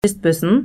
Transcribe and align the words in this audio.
Lystbussen. 0.00 0.62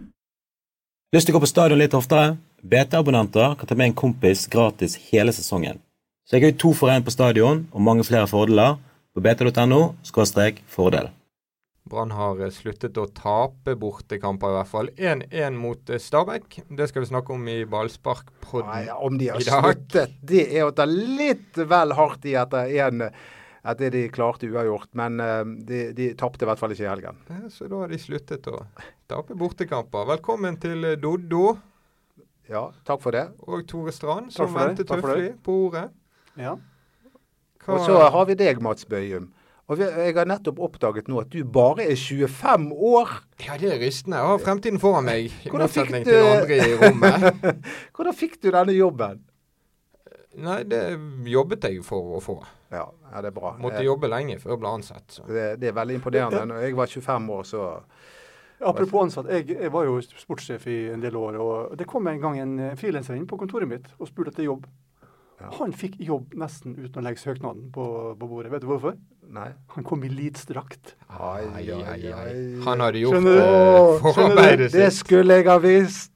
Lyst 1.11 1.27
til 1.27 1.33
å 1.33 1.35
gå 1.35 1.41
på 1.43 1.49
stadion 1.49 1.81
litt 1.81 1.95
oftere? 1.97 2.37
BT-abonnenter 2.63 3.57
kan 3.59 3.67
ta 3.67 3.75
med 3.75 3.89
en 3.89 3.95
kompis 3.99 4.45
gratis 4.47 4.95
hele 5.09 5.33
sesongen. 5.35 5.81
Så 6.23 6.37
jeg 6.37 6.45
har 6.45 6.53
to 6.55 6.71
for 6.71 6.93
én 6.93 7.03
på 7.03 7.11
stadion 7.11 7.65
og 7.73 7.83
mange 7.83 8.05
flere 8.07 8.29
fordeler 8.31 8.77
på 9.11 9.25
bt.no 9.25 9.81
fordel. 10.71 11.11
Brann 11.83 12.15
har 12.15 12.39
eh, 12.47 12.53
sluttet 12.55 12.95
å 12.95 13.09
tape 13.11 13.75
bortekamper, 13.75 14.55
i 14.55 14.55
hvert 14.55 14.71
fall. 14.71 14.93
1-1 14.95 15.59
mot 15.59 15.91
eh, 15.91 15.99
Stabæk. 15.99 16.61
Det 16.71 16.87
skal 16.87 17.03
vi 17.03 17.11
snakke 17.11 17.35
om 17.35 17.43
i 17.51 17.59
ballsparkpodden 17.67 18.71
i 18.71 18.87
dag. 18.87 19.03
Om 19.03 19.19
de 19.19 19.33
har 19.33 19.43
sluttet, 19.43 20.15
det 20.23 20.47
er 20.47 20.63
å 20.63 20.73
ta 20.79 20.87
litt 20.87 21.59
vel 21.59 21.91
hardt 21.99 22.23
i 22.31 22.39
etter 22.39 22.71
1 22.87 23.09
at 23.65 23.81
de 23.81 24.03
klarte 24.13 24.49
uavgjort. 24.51 24.91
Men 24.97 25.19
eh, 25.23 25.41
de, 25.67 25.81
de 25.97 26.09
tapte 26.19 26.45
i 26.45 26.49
hvert 26.49 26.61
fall 26.61 26.75
ikke 26.75 26.85
i 26.85 26.91
helgen. 26.91 27.21
Så 27.53 27.69
da 27.71 27.81
har 27.83 27.91
de 27.91 28.01
sluttet 28.01 28.49
å 28.51 28.61
tape 29.09 29.37
bortekamper. 29.37 30.05
Velkommen 30.15 30.59
til 30.61 30.85
eh, 30.91 30.99
Doddo. 31.01 31.55
Ja, 32.51 32.67
takk 32.85 33.01
for 33.01 33.15
det. 33.15 33.27
Og 33.49 33.65
Tore 33.69 33.93
Strand, 33.95 34.29
som 34.33 34.53
vendte 34.53 34.85
tøffelig 34.85 35.33
på 35.45 35.63
ordet. 35.65 35.87
Ja. 36.37 36.53
Hva? 37.65 37.79
Og 37.79 37.87
så 37.87 37.97
har 38.13 38.29
vi 38.29 38.37
deg, 38.37 38.61
Mats 38.61 38.85
Bøyum. 38.85 39.31
Og 39.65 39.79
Jeg 39.81 40.13
har 40.13 40.27
nettopp 40.29 40.59
oppdaget 40.61 41.07
nå 41.09 41.23
at 41.23 41.31
du 41.33 41.39
bare 41.41 41.87
er 41.89 41.97
25 41.97 42.67
år. 42.69 43.15
Ja, 43.41 43.55
det 43.57 43.71
er 43.73 43.79
rystende. 43.81 44.19
Jeg 44.19 44.29
har 44.29 44.43
fremtiden 44.43 44.77
foran 44.81 45.07
meg, 45.07 45.31
i 45.41 45.49
motsetning 45.49 46.05
du... 46.05 46.11
til 46.11 46.21
andre 46.21 46.59
i 46.59 46.75
rommet. 46.83 47.47
Hvordan 47.97 48.17
fikk 48.19 48.37
du 48.43 48.51
denne 48.53 48.75
jobben? 48.77 49.23
Nei, 50.43 50.59
det 50.67 50.81
jobbet 51.31 51.67
jeg 51.69 51.83
for 51.85 52.17
å 52.17 52.21
få. 52.23 52.35
Ja, 52.73 52.85
ja 53.11 53.23
det 53.23 53.31
er 53.31 53.35
bra. 53.35 53.53
Måtte 53.61 53.79
jeg, 53.79 53.89
jobbe 53.89 54.09
lenge 54.11 54.37
før 54.41 54.55
jeg 54.55 54.61
ble 54.63 54.73
ansatt. 54.79 55.05
Så. 55.17 55.25
Det, 55.29 55.47
det 55.61 55.71
er 55.71 55.77
veldig 55.77 55.99
imponerende. 56.01 56.45
Når 56.51 56.65
jeg 56.65 56.77
var 56.79 56.91
25 56.91 57.29
år, 57.37 57.43
så 57.51 57.65
Apropos 58.65 59.03
ansatt, 59.03 59.27
jeg, 59.29 59.49
jeg 59.51 59.71
var 59.71 59.83
jo 59.83 59.97
sportssjef 59.99 60.63
i 60.71 60.77
en 60.93 61.01
del 61.03 61.15
år. 61.19 61.37
og 61.43 61.77
Det 61.77 61.87
kom 61.91 62.07
en 62.07 62.21
gang 62.21 62.39
en 62.39 62.55
frilanser 62.79 63.17
inn 63.17 63.27
på 63.27 63.37
kontoret 63.39 63.67
mitt 63.67 63.89
og 63.99 64.07
spurte 64.07 64.31
etter 64.31 64.47
jobb. 64.47 64.63
Ja. 65.41 65.49
Han 65.57 65.73
fikk 65.75 65.97
jobb 65.99 66.31
nesten 66.39 66.77
uten 66.79 67.01
å 67.01 67.03
legge 67.03 67.19
søknaden 67.19 67.67
på, 67.75 67.85
på 68.15 68.29
bordet. 68.29 68.53
Vet 68.53 68.63
du 68.63 68.69
hvorfor? 68.69 68.95
Nei. 69.35 69.49
Han 69.75 69.83
kom 69.87 70.03
i 70.07 70.11
Leeds-drakt. 70.11 70.95
Han 72.63 72.83
hadde 72.85 73.01
gjort 73.03 73.17
Skjønner 73.17 73.35
du? 73.35 73.43
eh, 73.43 74.05
forarbeidet 74.05 74.71
Det 74.71 74.91
skulle 74.95 75.41
jeg 75.41 75.49
ha 75.51 75.57
visst. 75.59 76.14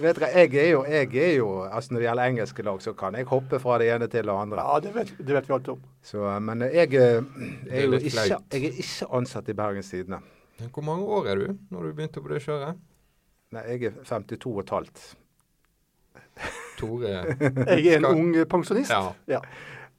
Vet 0.00 0.16
dere, 0.16 0.28
jeg 0.34 0.54
er 0.56 0.70
jo, 0.70 0.84
jeg 0.88 1.14
er 1.20 1.34
jo 1.36 1.48
altså 1.68 1.92
Når 1.94 2.00
det 2.00 2.06
gjelder 2.08 2.30
engelske 2.32 2.62
lag, 2.64 2.80
så 2.82 2.92
kan 2.96 3.14
jeg 3.14 3.26
hoppe 3.28 3.58
fra 3.60 3.78
det 3.78 3.90
ene 3.92 4.06
til 4.08 4.24
det 4.24 4.32
andre. 4.32 4.62
Ja, 4.64 4.78
det 4.80 4.94
vet, 4.94 5.12
det 5.18 5.34
vet 5.36 5.48
vi 5.48 5.54
alt 5.54 5.68
om. 5.68 5.82
Så, 6.02 6.22
men 6.40 6.60
jeg 6.60 6.72
jeg, 6.74 6.94
er 6.94 7.24
er 7.70 7.84
jo 7.84 7.92
ikke, 7.92 8.10
jeg 8.28 8.38
er 8.52 8.70
ikke 8.70 9.08
ansatt 9.12 9.48
i 9.48 9.52
Bergens 9.58 9.90
Tidende. 9.90 10.18
Hvor 10.72 10.82
mange 10.82 11.04
år 11.04 11.26
er 11.26 11.34
du 11.36 11.58
når 11.70 11.82
du 11.82 11.92
begynte 11.92 12.20
på 12.22 12.28
det 12.32 12.42
kjøret? 12.42 12.78
Nei, 13.52 13.62
jeg 13.68 13.82
er 13.90 14.04
52 14.08 14.46
og 14.54 14.60
et 14.64 14.70
halvt. 14.70 15.02
Tore 16.78 17.08
Jeg 17.12 17.86
er 17.86 17.96
en 17.96 18.04
Skal- 18.04 18.14
ung 18.16 18.32
pensjonist. 18.48 18.90
Ja, 18.90 19.12
Ja. 19.28 19.40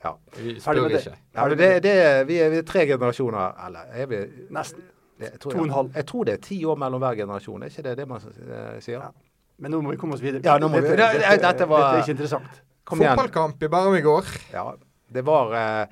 Ja. 0.03 0.11
vi 0.37 0.59
spør 0.59 0.87
det. 0.89 0.99
ikke. 1.05 1.17
Ja, 1.35 1.43
det, 1.49 1.83
det, 1.83 2.27
vi, 2.27 2.37
er, 2.37 2.49
vi 2.49 2.57
er 2.57 2.65
tre 2.67 2.81
generasjoner 2.87 3.53
Eller 3.67 3.79
er 3.93 4.05
vi 4.11 4.17
Nesten. 4.51 4.81
det, 5.19 5.29
jeg, 5.31 5.39
tror, 5.39 5.51
To 5.51 5.57
og 5.59 5.63
en 5.65 5.69
halv. 5.71 5.91
jeg 5.95 6.05
tror 6.05 6.23
det 6.27 6.33
er 6.33 6.41
ti 6.43 6.57
år 6.65 6.75
mellom 6.75 6.99
hver 6.99 7.15
generasjon. 7.15 7.63
Er 7.63 7.67
ikke 7.71 7.83
det 7.85 7.97
det 7.97 8.07
man 8.07 8.19
eh, 8.27 8.81
sier? 8.83 8.99
Ja. 8.99 9.11
Men 9.59 9.71
nå 9.71 9.81
må 9.85 9.91
vi 9.93 9.97
komme 10.01 10.13
oss 10.17 10.21
videre. 10.23 10.41
Ja, 10.43 10.57
nå 10.59 10.67
må 10.69 10.81
vi- 10.81 10.89
dette, 10.89 10.97
Nei, 10.97 11.19
dette, 11.37 11.41
dette 11.41 11.67
var- 11.69 11.93
dette 11.93 11.99
er 11.99 12.03
ikke 12.07 12.17
interessant. 12.17 12.61
Kom 12.85 12.99
igjen. 12.99 13.15
Fotballkamp 13.15 13.63
i 13.63 13.67
Bærum 13.67 13.95
i 13.97 14.01
går. 14.01 14.25
Ja, 14.51 14.73
det 15.13 15.23
var, 15.25 15.53
eh, 15.53 15.85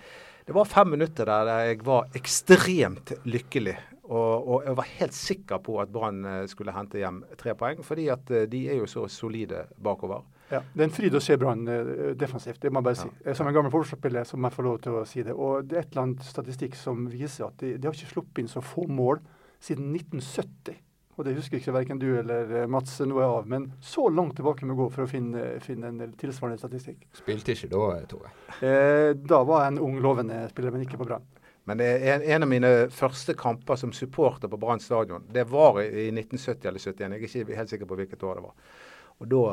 det 0.46 0.54
var 0.56 0.66
fem 0.66 0.90
minutter 0.90 1.26
der, 1.26 1.46
jeg 1.68 1.84
var 1.84 2.08
ekstremt 2.14 3.14
lykkelig. 3.26 3.78
Og, 4.12 4.48
og 4.48 4.64
jeg 4.66 4.76
var 4.76 4.84
helt 5.00 5.14
sikker 5.14 5.60
på 5.64 5.80
at 5.82 5.88
Brann 5.94 6.26
eh, 6.26 6.46
skulle 6.48 6.74
hente 6.76 7.00
hjem 7.00 7.24
tre 7.38 7.54
poeng, 7.56 7.80
fordi 7.84 8.10
at 8.12 8.30
eh, 8.32 8.46
de 8.46 8.68
er 8.70 8.76
jo 8.82 8.86
så 8.86 9.06
solide 9.08 9.68
bakover. 9.82 10.24
Ja, 10.52 10.60
det 10.76 10.82
er 10.82 10.84
en 10.90 10.92
fryd 10.92 11.14
å 11.16 11.22
se 11.24 11.38
Brann 11.40 11.64
defensivt, 12.20 12.60
det 12.60 12.74
må 12.74 12.82
jeg 12.82 12.84
bare 12.84 12.96
si. 13.00 13.08
Ja. 13.24 13.34
Som 13.34 13.48
en 13.48 13.54
gammel 13.56 13.72
forsvarsspiller 13.72 14.26
så 14.28 14.36
må 14.36 14.50
jeg 14.50 14.58
få 14.58 14.64
lov 14.66 14.82
til 14.84 14.92
å 15.00 15.06
si 15.08 15.24
det. 15.24 15.32
Og 15.32 15.64
det 15.70 15.78
er 15.78 15.86
et 15.86 15.92
eller 15.94 16.02
annet 16.10 16.26
statistikk 16.28 16.76
som 16.76 17.06
viser 17.08 17.46
at 17.48 17.56
de, 17.64 17.78
de 17.78 17.88
har 17.88 17.94
ikke 17.96 18.12
sluppet 18.12 18.40
inn 18.44 18.50
så 18.52 18.60
få 18.60 18.84
mål 18.92 19.22
siden 19.64 19.94
1970. 19.96 20.76
Og 21.22 21.28
det 21.28 21.36
husker 21.38 21.60
ikke 21.60 21.74
verken 21.76 22.00
du 22.02 22.08
eller 22.18 22.50
eh, 22.64 22.70
Mats 22.72 22.96
noe 23.06 23.26
av, 23.30 23.44
men 23.46 23.68
så 23.86 24.08
langt 24.10 24.34
tilbake 24.40 24.66
må 24.66 24.74
vi 24.74 24.80
gå 24.80 24.88
for 24.96 25.06
å 25.06 25.10
finne, 25.12 25.44
finne 25.62 25.92
en 25.92 26.16
tilsvarende 26.18 26.58
statistikk. 26.58 27.04
Spilte 27.14 27.54
ikke 27.54 27.70
da, 27.70 27.90
Tore. 28.10 28.32
Eh, 28.66 29.12
da 29.14 29.44
var 29.46 29.68
jeg 29.68 29.76
en 29.76 29.84
ung, 29.86 30.00
lovende 30.02 30.40
spiller, 30.50 30.74
men 30.74 30.88
ikke 30.88 30.98
på 30.98 31.06
Brann. 31.12 31.28
Men 31.70 31.84
en, 31.86 32.26
en 32.26 32.48
av 32.48 32.50
mine 32.50 32.72
første 32.90 33.36
kamper 33.38 33.78
som 33.78 33.94
supporter 33.94 34.50
på 34.50 34.58
Brann 34.58 34.82
stadion, 34.82 35.28
det 35.30 35.46
var 35.52 35.78
i, 35.84 36.08
i 36.08 36.10
1970 36.10 36.72
eller 36.72 36.82
71. 36.82 37.06
Jeg 37.06 37.14
er 37.14 37.46
ikke 37.46 37.60
helt 37.62 37.76
sikker 37.76 37.92
på 37.92 38.00
hvilket 38.02 38.26
år 38.26 38.42
det 38.42 38.48
var. 38.48 38.74
Og 39.22 39.30
da 39.30 39.46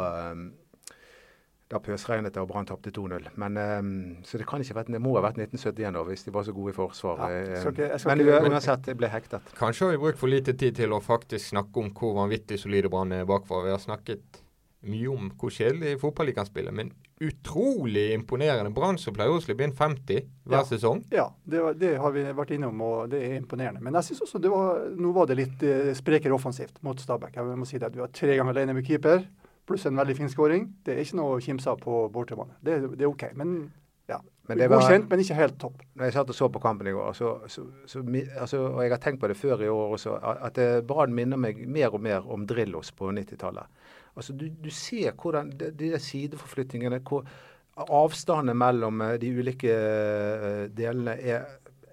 da 1.68 1.78
pøsregnet 1.84 2.32
det 2.32 2.40
og 2.40 2.48
Brann 2.48 2.64
tapte 2.66 2.90
2-0. 2.90 3.26
Men 3.36 3.56
eh, 3.60 4.22
Så 4.24 4.38
det 4.38 4.46
kan 4.48 4.60
ikke 4.60 4.72
ha 4.74 4.80
vært, 4.82 4.92
det 4.94 5.00
må 5.04 5.14
ha 5.16 5.22
vært 5.26 5.36
1971 5.36 5.92
da, 5.92 6.02
hvis 6.08 6.24
de 6.24 6.30
var 6.32 6.42
så 6.48 6.54
gode 6.56 6.72
i 6.72 6.76
forsvaret. 6.76 7.28
Ja, 7.28 7.54
Eh, 7.58 7.70
ikke- 7.72 8.06
Men 8.08 8.52
uansett, 8.52 8.86
jeg 8.86 8.96
ble 8.96 9.08
hektet. 9.12 9.42
Kanskje 9.58 9.84
har 9.86 9.90
vi 9.92 9.98
brukt 10.06 10.18
for 10.18 10.28
lite 10.28 10.56
tid 10.56 10.74
til 10.76 10.90
å 10.90 11.00
faktisk 11.02 11.52
snakke 11.52 11.76
om 11.76 11.90
hvor 11.92 12.14
vanvittig 12.16 12.58
solide 12.58 12.88
Brann 12.88 13.12
er 13.12 13.24
bakfra. 13.26 13.64
Vi 13.64 13.70
har 13.70 13.78
snakket 13.78 14.40
mye 14.84 15.08
om 15.10 15.30
hvor 15.36 15.50
kjedelig 15.50 15.98
fotball 16.00 16.26
de 16.26 16.32
kan 16.32 16.46
spille, 16.46 16.70
men 16.72 16.92
utrolig 17.20 18.12
imponerende. 18.14 18.70
Brann 18.72 18.96
som 18.98 19.12
pleier 19.14 19.32
å 19.34 19.40
slippe 19.42 19.64
inn 19.66 19.72
50 19.72 20.24
hver 20.46 20.60
Ja. 20.60 20.62
sesong. 20.64 21.04
Ja, 21.10 21.28
det, 21.46 21.78
det 21.78 21.96
har 21.98 22.12
vi 22.12 22.22
vært 22.22 22.52
innom, 22.54 22.80
og 22.80 23.10
det 23.10 23.22
er 23.22 23.40
imponerende. 23.40 23.80
Men 23.82 23.92
jeg 23.94 24.04
synes 24.04 24.22
også 24.22 24.40
det 24.40 24.50
var, 24.50 24.88
nå 24.96 25.12
var 25.12 25.26
det 25.26 25.36
litt 25.36 25.62
eh, 25.66 25.92
sprekere 25.98 26.32
offensivt 26.32 26.78
mot 26.82 26.96
Stabæk. 26.96 27.34
Jeg 27.34 27.58
må 27.58 27.66
si 27.66 27.78
det. 27.78 27.92
Du 27.92 27.98
var 28.00 28.08
tre 28.14 28.36
ganger 28.38 28.54
alene 28.54 28.74
med 28.74 28.86
keeper, 28.86 29.24
pluss 29.68 29.84
en 29.88 29.98
veldig 30.00 30.16
fin 30.18 30.30
skåring. 30.32 30.64
Det 30.84 30.94
er 30.96 31.04
ikke 31.04 31.18
noe 31.20 31.36
å 31.36 31.42
kimse 31.44 31.68
av 31.70 31.78
på 31.82 32.00
bortebane. 32.14 32.56
Det, 32.64 32.80
det 32.96 33.04
er 33.06 33.10
OK. 33.12 33.26
Men 33.38 33.52
ja, 34.08 34.18
Men 34.48 34.56
det 34.58 34.70
var- 34.72 34.80
godkjent, 34.80 35.10
men 35.10 35.20
ikke 35.20 35.34
helt 35.36 35.58
topp. 35.60 35.82
Når 35.94 36.06
jeg 36.08 36.14
satt 36.16 36.30
og 36.32 36.36
så 36.38 36.48
på 36.54 36.62
kampen 36.64 36.88
i 36.88 36.94
går, 36.96 37.12
så, 37.14 37.34
så, 37.52 37.66
så, 37.86 38.00
altså, 38.40 38.62
og 38.70 38.80
jeg 38.82 38.90
har 38.94 39.02
tenkt 39.04 39.20
på 39.20 39.28
det 39.28 39.36
før 39.36 39.60
i 39.66 39.68
år 39.68 39.92
også, 39.98 40.14
at- 40.48 40.58
eh, 40.64 40.80
Brann 40.80 41.12
minner 41.14 41.36
meg 41.36 41.60
mer 41.68 41.92
og 41.92 42.00
mer 42.00 42.24
om 42.32 42.46
Drillos 42.48 42.90
på 42.96 43.10
90-tallet. 43.12 43.66
Altså, 44.16 44.32
du, 44.32 44.48
du 44.48 44.70
ser 44.72 45.12
hvordan 45.12 45.50
de, 45.60 45.68
de 45.70 45.90
der 45.92 46.00
sideforflyttingene, 46.00 47.02
hvor 47.04 47.28
avstanden 47.76 48.56
mellom 48.58 49.00
eh, 49.04 49.18
de 49.20 49.28
ulike 49.38 49.70
eh, 49.70 50.64
delene 50.74 51.18
er, 51.20 51.44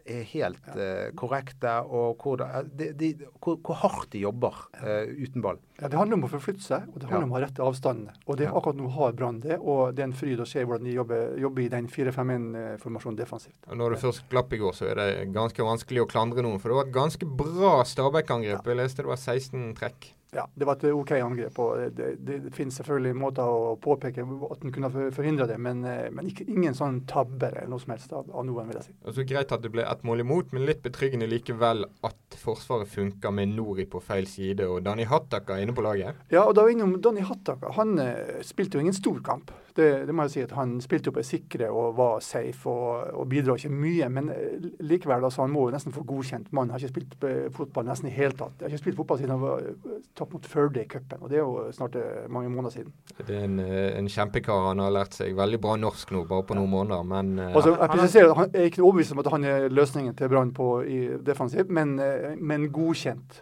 er 0.06 0.24
helt 0.30 0.68
uh, 0.78 1.10
korrekte, 1.18 1.72
og 1.90 2.18
hvor, 2.22 2.38
det- 2.38 2.70
de, 2.78 2.88
de, 2.94 3.28
hvor, 3.42 3.58
hvor 3.66 3.76
hardt 3.82 4.12
de 4.14 4.20
jobber 4.22 4.54
uh, 4.82 5.06
uten 5.18 5.42
ball. 5.42 5.58
Ja, 5.82 5.90
Det 5.90 5.98
handler 6.00 6.20
om 6.20 6.24
å 6.28 6.32
forflytte 6.32 6.62
seg, 6.64 6.86
og 6.94 7.00
det 7.02 7.10
handler 7.10 7.26
Ja. 7.26 7.26
om 7.26 7.34
å 7.34 7.38
ha 7.40 7.42
rette 7.46 7.64
avstandene. 7.66 8.14
Og 8.28 8.38
det, 8.38 8.46
er 8.48 8.54
akkurat 8.56 8.78
nå 8.80 8.88
har 8.96 9.12
Brann 9.18 9.40
det, 9.44 9.58
og 9.60 9.96
det 9.98 10.04
er 10.06 10.08
en 10.12 10.14
fryd 10.16 10.40
å 10.40 10.48
se 10.48 10.64
hvordan 10.64 10.86
de 10.88 10.94
jobber, 10.96 11.34
jobber 11.42 11.66
i 11.66 11.70
den 11.74 11.88
4-5-1-formasjonen 11.92 13.18
defensivt. 13.20 13.58
Og 13.70 13.78
Når 13.78 13.96
det 13.96 14.02
først 14.04 14.30
glapp 14.32 14.54
i 14.54 14.60
går, 14.62 14.74
så 14.78 14.88
er 14.92 14.96
det 15.02 15.10
ganske 15.36 15.66
vanskelig 15.66 16.04
å 16.06 16.10
klandre 16.10 16.46
noen. 16.46 16.60
For 16.62 16.72
det 16.72 16.80
var 16.80 16.88
et 16.90 16.96
ganske 16.96 17.26
bra 17.42 17.74
Stabæk-angrep. 17.88 18.66
Jeg 18.72 18.80
leste 18.80 19.04
det 19.04 19.12
var 19.12 19.20
16 19.22 19.74
trekk. 19.80 20.12
Ja, 20.35 20.44
det 20.53 20.66
var 20.68 20.75
et 20.75 20.84
OK 20.91 21.12
angrep. 21.16 21.59
og 21.63 21.78
Det, 21.96 22.09
det, 22.19 22.38
det 22.44 22.53
finnes 22.53 22.75
selvfølgelig 22.75 23.16
måter 23.16 23.47
å 23.47 23.75
påpeke 23.79 24.25
at 24.51 24.66
en 24.68 24.73
kunne 24.75 24.90
for- 24.91 25.13
forhindre 25.16 25.47
det, 25.47 25.56
men, 25.63 25.84
eh, 25.88 26.09
men 26.12 26.28
ikke, 26.28 26.44
ingen 26.51 26.75
sånn 26.75 27.01
tabber 27.07 27.56
eller 27.56 27.72
noe 27.72 27.79
som 27.79 27.94
helst 27.96 28.12
av, 28.13 28.28
av 28.35 28.44
noen, 28.46 28.68
vil 28.68 28.81
jeg 28.81 28.90
si. 28.90 28.96
Og 29.06 29.16
så 29.16 29.25
Greit 29.29 29.53
at 29.56 29.63
det 29.63 29.72
ble 29.72 29.85
ett 29.88 30.03
mål 30.03 30.25
imot, 30.25 30.51
men 30.51 30.66
litt 30.68 30.84
betryggende 30.84 31.29
likevel 31.31 31.85
at 32.03 32.35
Forsvaret 32.41 32.88
funker 32.91 33.31
med 33.31 33.56
Nori 33.56 33.85
på 33.88 34.01
feil 34.03 34.28
side 34.28 34.68
og 34.68 34.84
Dani 34.84 35.06
Hattaka 35.07 35.57
inne 35.63 35.73
på 35.73 35.85
laget. 35.85 36.19
Ja, 36.29 36.44
og 36.44 36.56
da 36.56 36.62
var 36.66 36.67
vi 36.69 36.75
innom 36.75 36.97
Donny 37.02 37.22
Hattaka. 37.23 37.72
Han 37.79 37.96
eh, 38.03 38.41
spilte 38.44 38.75
jo 38.78 38.84
ingen 38.84 38.94
stor 38.97 39.22
kamp. 39.23 39.52
Det, 39.75 40.06
det 40.08 40.13
må 40.16 40.24
jeg 40.24 40.31
si 40.31 40.41
at 40.46 40.52
Han 40.56 40.78
spilte 40.80 41.09
jo 41.09 41.12
på 41.12 41.19
det 41.19 41.28
sikre 41.28 41.68
og 41.68 41.97
var 41.97 42.22
safe 42.24 42.69
og, 42.72 43.09
og 43.19 43.25
bidro 43.30 43.58
ikke 43.59 43.69
mye. 43.74 44.08
Men 44.09 44.30
eh, 44.31 44.69
likevel, 44.88 45.24
altså, 45.28 45.41
han 45.44 45.52
må 45.52 45.66
jo 45.68 45.74
nesten 45.75 45.91
få 45.96 46.03
godkjent. 46.08 46.47
Mannen 46.56 46.72
har 46.72 46.80
ikke 46.80 46.94
spilt 46.94 47.25
eh, 47.28 47.50
fotball 47.52 47.85
nesten 47.90 48.08
i 48.08 48.14
hele 48.16 48.31
tatt. 48.40 48.53
Jeg 48.62 48.69
har 48.69 48.75
ikke 48.75 48.84
spilt 48.85 49.00
fotball 49.02 49.19
siden 49.19 49.34
han 49.35 49.41
var 49.44 49.66
eh, 49.66 49.97
tapt 50.16 50.31
mot 50.38 50.46
Førde 50.47 50.80
i 50.84 50.88
cupen, 50.88 51.20
og 51.26 51.29
det 51.34 51.41
er 51.41 51.44
jo 51.44 51.66
snart 51.76 51.97
eh, 52.00 52.23
mange 52.32 52.50
måneder 52.53 52.76
siden. 52.78 52.94
Det 53.20 53.35
er 53.35 53.44
en, 53.50 53.59
eh, 53.59 53.97
en 54.00 54.08
kjempekar. 54.11 54.70
Han 54.70 54.79
har 54.85 54.94
lært 54.96 55.17
seg 55.20 55.35
veldig 55.35 55.59
bra 55.66 55.76
norsk 55.82 56.14
nå, 56.16 56.23
bare 56.29 56.47
på 56.47 56.55
noen 56.55 56.72
måneder. 56.72 57.03
Men 57.11 57.34
eh, 57.40 57.52
Altså, 57.55 57.76
jeg 57.76 57.82
er- 57.84 57.94
presiserer 57.97 58.32
at 58.32 58.38
han 58.44 58.50
jeg 58.55 58.61
er 58.61 58.72
ikke 58.72 58.84
overbevist 58.85 59.11
om 59.17 59.20
at 59.26 59.32
han 59.35 59.44
er 59.52 59.67
løsningen 59.70 60.16
til 60.16 60.29
Brann 60.32 60.53
på 60.55 60.70
i 60.88 61.02
defensiv, 61.28 61.67
men, 61.70 61.97
eh, 62.00 62.32
men 62.40 62.70
godkjent. 62.72 63.41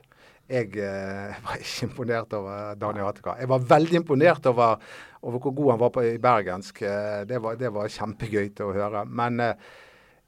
Jeg 0.52 0.76
eh, 0.76 1.38
var 1.46 1.62
ikke 1.62 1.88
imponert 1.88 2.36
over 2.36 2.76
Daniel 2.80 3.08
Hatteka. 3.08 3.38
Jeg 3.40 3.50
var 3.52 3.70
veldig 3.70 4.02
imponert 4.02 4.46
over, 4.52 4.84
over 5.22 5.40
hvor 5.40 5.56
god 5.56 5.72
han 5.72 5.82
var 5.86 5.94
på, 5.96 6.04
i 6.08 6.20
bergensk. 6.22 6.84
Eh, 6.84 7.24
det, 7.30 7.40
var, 7.44 7.56
det 7.60 7.72
var 7.74 7.92
kjempegøy 7.92 8.52
til 8.52 8.70
å 8.70 8.76
høre. 8.76 9.06
Men 9.08 9.40
eh, 9.44 9.72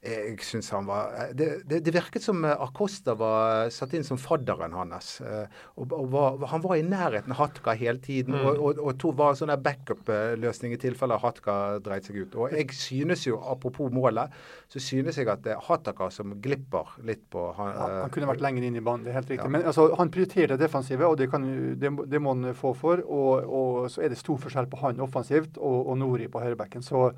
Jeg 0.06 0.36
syns 0.46 0.70
han 0.74 0.86
var 0.88 1.12
eh, 1.16 1.32
det, 1.36 1.48
det, 1.68 1.80
det, 1.86 1.92
virket 1.94 2.24
som 2.24 2.44
eh, 2.46 2.54
Acosta 2.62 3.16
var 3.18 3.70
satt 3.74 3.94
inn 3.96 4.06
som 4.06 4.18
fadderen 4.20 4.74
hans. 4.76 5.20
Eh, 5.20 5.46
og, 5.76 5.92
og 5.92 6.10
var, 6.12 6.38
han 6.52 6.64
var 6.64 6.76
i 6.78 6.84
nærheten 6.86 7.34
av 7.34 7.40
Hatka 7.40 7.74
hele 7.78 8.00
tiden. 8.02 8.36
Mm. 8.36 8.46
Og, 8.46 8.60
og, 8.60 8.82
og 8.84 8.98
to 9.02 9.12
var 9.16 9.34
en 9.34 9.40
sånn 9.40 9.54
backup-løsning 9.62 10.76
i 10.76 10.80
tilfelle 10.80 11.18
Hatka 11.22 11.56
dreit 11.84 12.08
seg 12.08 12.20
ut. 12.22 12.36
Og 12.38 12.54
jeg 12.54 12.76
synes 12.76 13.26
jo, 13.26 13.40
apropos 13.44 13.92
målet, 13.94 14.34
så 14.72 14.82
synes 14.82 15.18
jeg 15.18 15.30
at 15.32 15.44
det 15.46 15.54
er 15.54 15.64
Hataka 15.68 16.10
som 16.14 16.36
glipper 16.42 16.96
litt 17.06 17.24
på 17.32 17.48
Han, 17.56 17.72
ja, 17.72 17.86
han 18.02 18.12
kunne 18.12 18.28
vært 18.30 18.42
lenger 18.44 18.66
inn 18.66 18.78
i 18.78 18.84
banen, 18.84 19.06
det 19.06 19.12
er 19.12 19.20
helt 19.20 19.30
riktig. 19.30 19.46
Ja. 19.46 19.52
Men 19.52 19.66
altså, 19.68 19.88
han 19.98 20.10
prioriterer 20.12 20.54
det 20.54 20.62
defensive, 20.66 21.08
og 21.08 21.18
det, 21.20 21.30
kan, 21.32 21.46
det, 21.78 22.20
må 22.22 22.34
han 22.34 22.52
få 22.56 22.74
for. 22.76 23.02
Og, 23.06 23.86
så 23.92 24.04
er 24.04 24.12
det 24.12 24.20
stor 24.20 24.38
forskjell 24.42 24.68
på 24.70 24.80
han 24.82 25.02
offensivt 25.04 25.58
og, 25.58 25.90
og 25.92 25.98
Nori 26.00 26.28
på 26.32 26.42
høyrebekken. 26.42 26.84
Så 26.84 27.10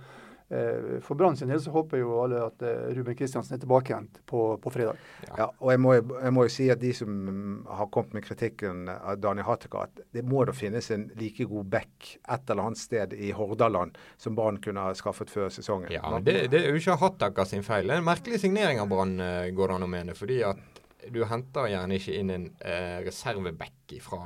for 1.05 1.15
Brann 1.15 1.37
sin 1.37 1.51
del 1.53 1.61
så 1.61 1.71
håper 1.75 2.01
jo 2.01 2.15
alle 2.23 2.39
at 2.41 2.63
eh, 2.65 2.87
Ruben 2.97 3.17
Kristiansen 3.17 3.59
er 3.59 3.61
tilbake 3.61 3.93
igjen 3.93 4.07
på, 4.27 4.43
på 4.63 4.71
fredag. 4.73 4.97
Ja. 5.27 5.35
ja, 5.43 5.49
og 5.59 5.73
jeg 5.75 5.83
må, 5.85 5.93
jeg 5.99 6.33
må, 6.33 6.47
jo 6.49 6.55
si 6.55 6.71
at 6.73 6.81
de 6.81 6.93
som 6.97 7.11
har 7.69 7.91
kommet 7.93 8.17
med 8.17 8.25
kritikken 8.25 8.89
av 8.89 9.21
Daniel 9.21 9.45
Hatteka, 9.51 9.85
at 9.91 10.01
det 10.17 10.25
må 10.25 10.47
da 10.49 10.55
finnes 10.57 10.89
en 10.95 11.11
like 11.21 11.45
god 11.51 11.69
back 11.75 12.15
et 12.17 12.49
eller 12.49 12.71
annet 12.71 12.81
sted 12.81 13.13
i 13.13 13.35
Hordaland 13.37 14.01
som 14.17 14.39
Brann 14.39 14.61
kunne 14.65 14.89
ha 14.89 14.97
skaffet 14.97 15.29
før 15.33 15.53
sesongen. 15.53 15.93
Ja, 15.93 16.07
men 16.09 16.25
det, 16.25 16.41
det 16.55 16.65
er 16.65 16.73
jo 16.73 16.81
ikke 16.81 16.97
Hatteka 17.05 17.45
sin 17.49 17.67
feil. 17.67 17.85
Det 17.85 17.99
er 17.99 18.03
en 18.03 18.09
merkelig 18.09 18.41
signering 18.41 18.81
av 18.81 18.89
Brann, 18.89 19.19
eh, 19.21 19.51
går 19.53 19.69
det 19.69 19.81
an 19.81 19.89
å 19.89 19.93
mene. 19.99 20.17
fordi 20.17 20.41
at 20.49 20.65
du 21.13 21.23
henter 21.29 21.69
gjerne 21.71 22.01
ikke 22.01 22.17
inn 22.17 22.33
en 22.33 22.51
eh, 22.65 22.99
reserveback 23.05 23.99
fra 24.03 24.25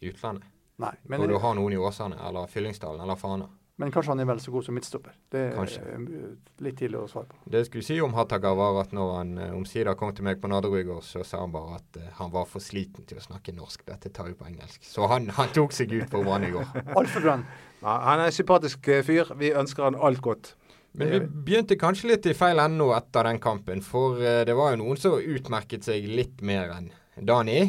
utlandet. 0.00 0.48
Nei, 0.82 0.94
men, 1.04 1.20
og 1.20 1.28
du 1.28 1.36
har 1.38 1.54
noen 1.54 1.76
i 1.76 1.78
Åsane 1.78 2.16
eller 2.26 2.48
Fyllingsdalen 2.50 3.04
eller 3.04 3.20
Fana. 3.20 3.46
Men 3.80 3.92
kanskje 3.92 4.12
han 4.12 4.20
er 4.20 4.26
vel 4.28 4.40
så 4.42 4.52
god 4.52 4.66
som 4.66 4.76
midtstopper. 4.76 5.14
Det 5.32 5.40
er 5.46 5.54
kanskje. 5.56 5.82
Eh, 5.94 6.32
litt 6.64 6.76
tidlig 6.76 6.98
å 7.00 7.06
svare 7.08 7.30
på. 7.30 7.38
Det 7.48 7.62
jeg 7.62 7.68
skulle 7.70 7.86
si 7.86 7.96
om 8.04 8.12
Hataga, 8.14 8.52
var 8.56 8.82
at 8.82 8.92
når 8.94 9.12
han 9.16 9.30
eh, 9.40 9.54
omsider 9.56 9.96
kom 9.98 10.12
til 10.14 10.26
meg 10.26 10.42
på 10.42 10.50
Nadderud 10.52 10.82
i 10.82 10.86
går, 10.90 11.00
så 11.06 11.24
sa 11.24 11.40
han 11.40 11.54
bare 11.54 11.78
at 11.80 11.98
uh, 11.98 12.10
han 12.18 12.32
var 12.34 12.44
for 12.50 12.62
sliten 12.62 13.06
til 13.08 13.18
å 13.18 13.24
snakke 13.24 13.54
norsk. 13.56 13.86
Dette 13.88 14.12
tar 14.12 14.28
vi 14.28 14.36
på 14.36 14.46
engelsk. 14.50 14.84
Så 14.84 15.08
han, 15.08 15.30
han 15.38 15.54
tok 15.56 15.72
seg 15.74 15.94
ut 15.96 16.12
på 16.12 16.20
Brann 16.26 16.44
i 16.46 16.52
går. 16.52 16.68
Altfor 17.00 17.24
grønn. 17.24 17.46
Ja, 17.80 17.96
han 18.10 18.20
er 18.20 18.28
en 18.28 18.36
sympatisk 18.36 18.92
fyr. 19.08 19.32
Vi 19.40 19.54
ønsker 19.56 19.88
han 19.88 19.96
alt 19.96 20.20
godt. 20.22 20.52
Men 20.92 21.08
vi 21.08 21.22
begynte 21.48 21.78
kanskje 21.80 22.10
litt 22.10 22.28
i 22.28 22.36
feil 22.36 22.60
ende 22.60 22.90
etter 22.92 23.24
den 23.24 23.40
kampen. 23.40 23.80
For 23.82 24.20
det 24.20 24.54
var 24.54 24.74
jo 24.74 24.82
noen 24.82 25.00
som 25.00 25.16
utmerket 25.16 25.88
seg 25.88 26.04
litt 26.04 26.44
mer 26.44 26.76
enn 26.76 26.92
Dani. 27.16 27.64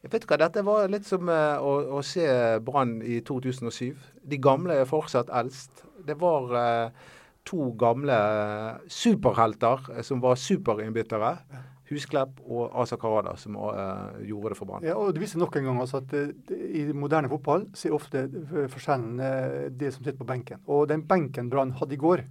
Jeg 0.00 0.14
vet 0.14 0.24
hva, 0.24 0.38
Dette 0.40 0.62
var 0.64 0.88
litt 0.88 1.08
som 1.08 1.28
uh, 1.28 1.60
å, 1.60 1.72
å, 1.98 2.04
se 2.04 2.24
Brann 2.64 3.00
i 3.04 3.18
2007. 3.26 3.90
De 4.32 4.38
gamle 4.40 4.78
er 4.80 4.88
fortsatt 4.88 5.32
eldst. 5.40 5.84
Det 6.06 6.16
var 6.20 6.54
uh, 6.54 7.10
to 7.44 7.68
gamle 7.80 8.16
uh, 8.16 8.78
superhelter 8.88 10.00
som 10.06 10.22
var 10.24 10.40
superinnbyttere. 10.40 11.34
Husklepp 11.90 12.38
og 12.46 12.70
Asa 12.78 12.94
Karada 13.02 13.32
som 13.34 13.56
gjorde 13.58 14.52
det 14.52 14.56
for 14.60 14.70
Brann. 14.70 14.84
Ja, 14.86 14.94
og 14.94 15.10
Det 15.10 15.24
viser 15.24 15.40
nok 15.42 15.56
en 15.58 15.66
gang 15.66 15.80
altså, 15.82 15.98
at 15.98 16.52
i 16.54 16.84
moderne 16.94 17.28
fotball 17.32 17.66
så 17.74 17.88
er 17.88 17.96
ofte 17.96 18.22
forskjellen 18.70 19.18
det 19.74 19.90
som 19.96 20.04
sitter 20.04 20.20
på 20.20 20.28
benken. 20.28 20.62
Og 20.70 20.86
den 20.86 21.02
benken 21.10 21.50
Brann 21.50 21.74
hadde 21.80 21.98
i 21.98 21.98
går, 21.98 22.22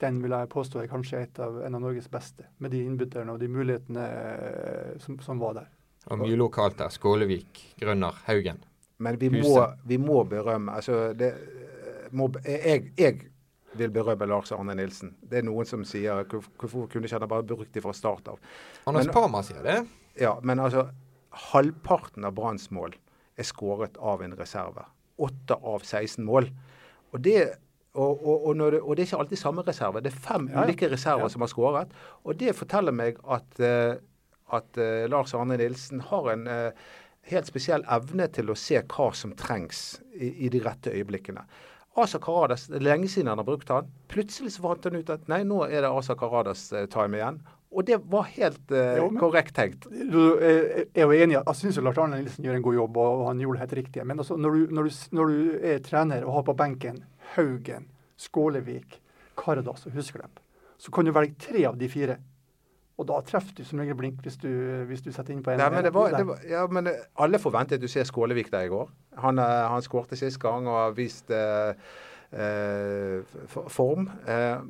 den 0.00 0.22
vil 0.24 0.32
jeg 0.32 0.48
påstå 0.48 0.80
er 0.80 0.88
kanskje 0.88 1.26
av, 1.44 1.60
en 1.68 1.76
av 1.76 1.84
Norges 1.84 2.08
beste. 2.08 2.48
Med 2.56 2.72
de 2.72 2.86
innbytterne 2.88 3.36
og 3.36 3.44
de 3.44 3.52
mulighetene 3.52 4.08
som, 5.04 5.20
som 5.20 5.44
var 5.44 5.60
der. 5.60 5.75
Og 6.06 6.20
mye 6.22 6.38
lokalt 6.38 6.78
der. 6.78 6.92
Skålevik, 6.94 7.62
Grønner, 7.80 8.18
Haugen. 8.26 8.60
Men 9.02 9.18
vi 9.20 9.30
må, 9.34 9.54
vi 9.84 9.98
må, 10.00 10.22
berømme 10.24 10.72
altså 10.78 11.12
det, 11.12 11.32
må, 12.16 12.30
jeg, 12.46 12.92
jeg, 12.96 13.18
vil 13.76 13.90
berømme 13.92 14.28
Lars 14.30 14.52
Arne 14.56 14.76
Nilsen. 14.78 15.12
Det 15.20 15.42
er 15.42 15.44
noen 15.44 15.68
som 15.68 15.82
sier 15.84 16.22
hvorfor 16.30 16.86
kunne 16.88 17.08
ikke 17.08 17.18
han 17.18 17.28
bare 17.28 17.44
brukt 17.44 17.74
det 17.74 17.82
fra 17.84 17.92
start 17.96 18.30
av. 18.32 18.40
Anders 18.88 19.10
Parma 19.12 19.42
sier 19.44 19.60
det. 19.66 19.82
Ja, 20.16 20.38
men 20.42 20.62
altså 20.62 20.86
halvparten 21.50 22.24
av 22.24 22.32
Branns 22.38 22.70
mål 22.72 22.96
er 23.36 23.44
skåret 23.44 23.98
av 24.00 24.24
en 24.24 24.32
reserve. 24.38 24.86
Åtte 25.20 25.58
av 25.60 25.84
16 25.84 26.24
mål. 26.24 26.48
Og 27.12 27.20
det 27.24 27.40
og, 27.96 28.26
og, 28.28 28.46
og, 28.46 28.58
det, 28.58 28.80
og, 28.82 28.90
det, 28.96 29.02
er 29.02 29.06
ikke 29.08 29.18
alltid 29.22 29.40
samme 29.40 29.62
reserve. 29.64 30.02
Det 30.04 30.10
er 30.12 30.20
fem 30.20 30.50
ja, 30.52 30.64
ulike 30.64 30.88
reserver 30.92 31.24
ja. 31.24 31.32
som 31.32 31.44
har 31.44 31.48
skåret. 31.48 31.94
Og 32.28 32.36
det 32.36 32.52
forteller 32.56 32.92
meg 32.92 33.16
at 33.24 33.60
uh, 33.62 33.96
at 34.54 34.78
uh, 34.78 35.06
Lars 35.10 35.34
Arne 35.34 35.56
Nilsen 35.58 36.02
har 36.10 36.30
en 36.32 36.46
uh, 36.46 36.86
helt 37.30 37.48
spesiell 37.48 37.84
evne 37.90 38.28
til 38.34 38.52
å 38.52 38.58
se 38.58 38.78
hva 38.82 39.08
som 39.16 39.34
trengs 39.38 39.98
i, 40.14 40.46
i 40.46 40.52
de 40.52 40.62
rette 40.62 40.92
øyeblikkene. 40.94 41.42
Asa 41.96 42.20
Karadas, 42.20 42.66
det 42.68 42.78
er 42.78 42.84
lenge 42.84 43.08
siden 43.08 43.30
han 43.32 43.40
har 43.40 43.48
brukt 43.48 43.70
han. 43.72 43.88
Plutselig 44.12 44.52
så 44.54 44.66
fant 44.66 44.84
han 44.84 44.98
ut 45.00 45.12
at 45.12 45.30
nei, 45.32 45.40
nå 45.48 45.62
er 45.66 45.82
det 45.82 45.90
Asa 45.90 46.16
Karadas 46.18 46.68
uh, 46.76 46.84
time 46.92 47.18
igjen. 47.18 47.40
Og 47.76 47.84
det 47.84 47.98
var 48.08 48.28
helt 48.30 48.70
jo, 48.70 49.08
men, 49.10 49.18
korrekt 49.20 49.52
tenkt. 49.56 49.88
Jeg 49.90 50.86
er 50.94 51.02
jo 51.02 51.12
enig. 51.12 51.34
Jeg 51.34 51.58
syns 51.58 51.80
Lars 51.82 51.98
Arne 52.00 52.22
Nilsen 52.22 52.46
gjør 52.46 52.56
en 52.56 52.64
god 52.64 52.76
jobb, 52.78 53.00
og 53.02 53.24
han 53.26 53.42
gjorde 53.42 53.58
det 53.58 53.64
helt 53.64 53.74
riktig. 53.80 54.04
Men 54.06 54.22
altså, 54.22 54.38
når, 54.40 54.54
du, 54.54 54.76
når, 54.78 54.86
du, 54.86 55.00
når, 55.18 55.32
du, 55.32 55.58
er 55.72 55.82
trener 55.84 56.24
og 56.24 56.38
har 56.38 56.46
på 56.46 56.54
benken 56.56 57.02
Haugen, 57.34 57.90
Skålevik, 58.16 58.96
Karadas 59.36 59.84
og 59.90 59.98
Husklepp, 59.98 60.40
så 60.78 60.94
kan 60.94 61.04
du 61.04 61.12
velge 61.12 61.36
tre 61.42 61.66
av 61.68 61.76
de 61.76 61.90
fire. 61.90 62.16
Og 62.96 63.04
da 63.10 63.18
treffer 63.26 63.58
du 63.58 63.64
som 63.66 63.80
regel 63.82 63.96
blink 63.98 64.22
hvis 64.24 64.38
du, 64.40 64.48
hvis 64.88 65.02
du 65.04 65.10
setter 65.12 65.34
inn 65.34 65.42
på 65.44 65.52
en. 65.52 65.60
Nei, 65.60 65.68
men 65.74 65.84
det 65.84 65.92
var, 65.92 66.14
det 66.16 66.24
var, 66.28 66.40
ja, 66.48 66.64
men 66.72 66.88
alle 67.20 67.40
forventet 67.42 67.82
du 67.82 67.88
ser 67.92 68.08
Skålevik 68.08 68.48
der 68.52 68.70
i 68.70 68.72
går. 68.72 68.88
Han, 69.20 69.40
eh, 69.42 69.66
han 69.68 69.84
skårte 69.84 70.16
sist 70.16 70.40
gang 70.40 70.68
og 70.70 70.78
har 70.80 70.96
vist 70.96 71.32
eh, 71.34 71.76
eh, 72.32 73.36
form. 73.52 74.08
Eh, 74.24 74.64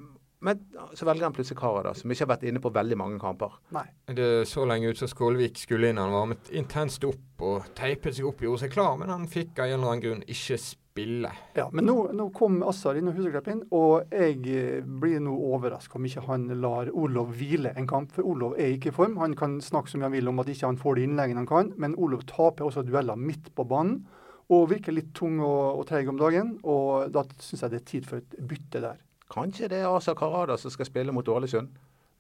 men 0.47 0.65
så 0.95 1.07
velger 1.09 1.25
han 1.25 1.35
plutselig 1.35 1.59
Kara, 1.59 1.85
da, 1.87 1.93
som 1.97 2.11
ikke 2.13 2.27
har 2.27 2.33
vært 2.35 2.49
inne 2.51 2.61
på 2.63 2.71
veldig 2.75 2.99
mange 3.01 3.21
kamper. 3.23 3.55
Nei. 3.75 3.87
Det 4.19 4.31
så 4.51 4.67
lenge 4.69 4.91
ut 4.91 5.01
som 5.01 5.11
Skålevik 5.11 5.59
skulle 5.63 5.91
inn. 5.91 6.03
Han 6.03 6.15
varmet 6.15 6.51
intenst 6.55 7.07
opp 7.09 7.47
og 7.47 7.71
teipet 7.79 8.19
seg 8.19 8.27
opp, 8.29 8.43
gjorde 8.45 8.67
seg 8.67 8.75
klar, 8.75 8.99
men 9.01 9.13
han 9.15 9.31
fikk 9.31 9.57
av 9.63 9.71
en 9.71 9.79
eller 9.79 9.95
annen 9.95 10.05
grunn 10.05 10.27
ikke 10.27 10.59
spille 10.61 10.83
spille. 10.97 11.31
Ja, 11.55 11.69
Men 11.73 11.87
nå, 11.87 11.97
nå 12.17 12.29
kom 12.37 12.63
Assar 12.67 12.97
inn 12.97 13.11
og 13.11 13.17
Huseklepp 13.19 13.49
inn, 13.53 13.63
og 13.77 14.13
jeg 14.15 14.41
eh, 14.49 14.85
blir 14.85 15.21
nå 15.21 15.35
overraska 15.53 15.99
om 15.99 16.07
ikke 16.09 16.25
han 16.27 16.49
lar 16.63 16.91
Olov 16.93 17.35
hvile 17.37 17.75
en 17.77 17.89
kamp. 17.89 18.15
For 18.17 18.27
Olov 18.27 18.57
er 18.57 18.75
ikke 18.75 18.93
i 18.93 18.97
form. 18.97 19.19
Han 19.21 19.37
kan 19.37 19.59
snakke 19.61 19.93
som 19.93 20.05
han 20.07 20.15
vil 20.15 20.29
om 20.29 20.41
at 20.41 20.49
ikke 20.53 20.71
han 20.71 20.81
får 20.81 20.97
de 20.97 21.07
innleggene 21.07 21.45
han 21.45 21.51
kan, 21.51 21.73
men 21.77 21.97
Olov 22.01 22.25
taper 22.31 22.69
også 22.69 22.87
dueller 22.87 23.19
midt 23.21 23.53
på 23.55 23.67
banen. 23.69 24.07
Og 24.47 24.69
virker 24.71 24.95
litt 24.95 25.11
tung 25.17 25.41
og, 25.43 25.81
og 25.81 25.89
treig 25.89 26.09
om 26.09 26.21
dagen. 26.21 26.57
og 26.63 27.11
Da 27.13 27.27
syns 27.43 27.67
jeg 27.67 27.75
det 27.75 27.81
er 27.81 27.89
tid 27.91 28.07
for 28.07 28.23
et 28.23 28.37
bytte 28.39 28.83
der. 28.85 29.01
Kanskje 29.33 29.69
det 29.73 29.83
er 29.83 29.91
Asa 29.91 30.15
Karada 30.15 30.57
som 30.57 30.71
skal 30.71 30.87
spille 30.87 31.13
mot 31.13 31.29
Ålesund? 31.29 31.73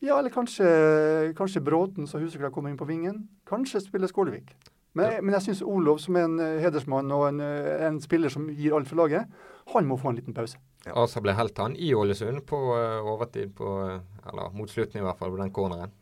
Ja, 0.02 0.18
eller 0.18 0.34
kanskje, 0.34 0.66
kanskje 1.38 1.62
Bråten, 1.64 2.08
så 2.10 2.18
Huseklepp 2.20 2.52
kommer 2.52 2.68
inn 2.72 2.80
på 2.80 2.88
vingen. 2.88 3.28
Kanskje 3.48 3.80
spiller 3.80 4.10
Skålevik. 4.10 4.50
Men, 4.96 5.12
ja. 5.12 5.20
men 5.20 5.36
jeg 5.36 5.48
syns 5.50 5.60
Olov, 5.66 6.00
som 6.00 6.16
er 6.16 6.24
en 6.24 6.38
uh, 6.40 6.56
hedersmann 6.62 7.12
og 7.12 7.26
en, 7.28 7.42
uh, 7.44 7.74
en, 7.84 8.00
spiller 8.00 8.32
som 8.32 8.48
gir 8.48 8.76
alt 8.76 8.88
for 8.88 9.00
laget, 9.02 9.28
han 9.74 9.88
må 9.88 9.98
få 10.00 10.12
en 10.12 10.18
liten 10.18 10.36
pause. 10.36 10.60
Ja. 10.86 10.94
Asa 11.02 11.20
ble 11.20 11.34
helt 11.36 11.58
han 11.60 11.76
i 11.76 11.90
Ålesund 11.98 12.46
på 12.48 12.60
uh, 12.72 13.04
overtid, 13.04 13.52
på, 13.58 13.76
eller 14.24 14.56
mot 14.56 14.72
slutten 14.72 15.02
i 15.02 15.04
hvert 15.04 15.20
fall, 15.20 15.34
på 15.34 15.42
den 15.42 15.52
corneren 15.52 15.92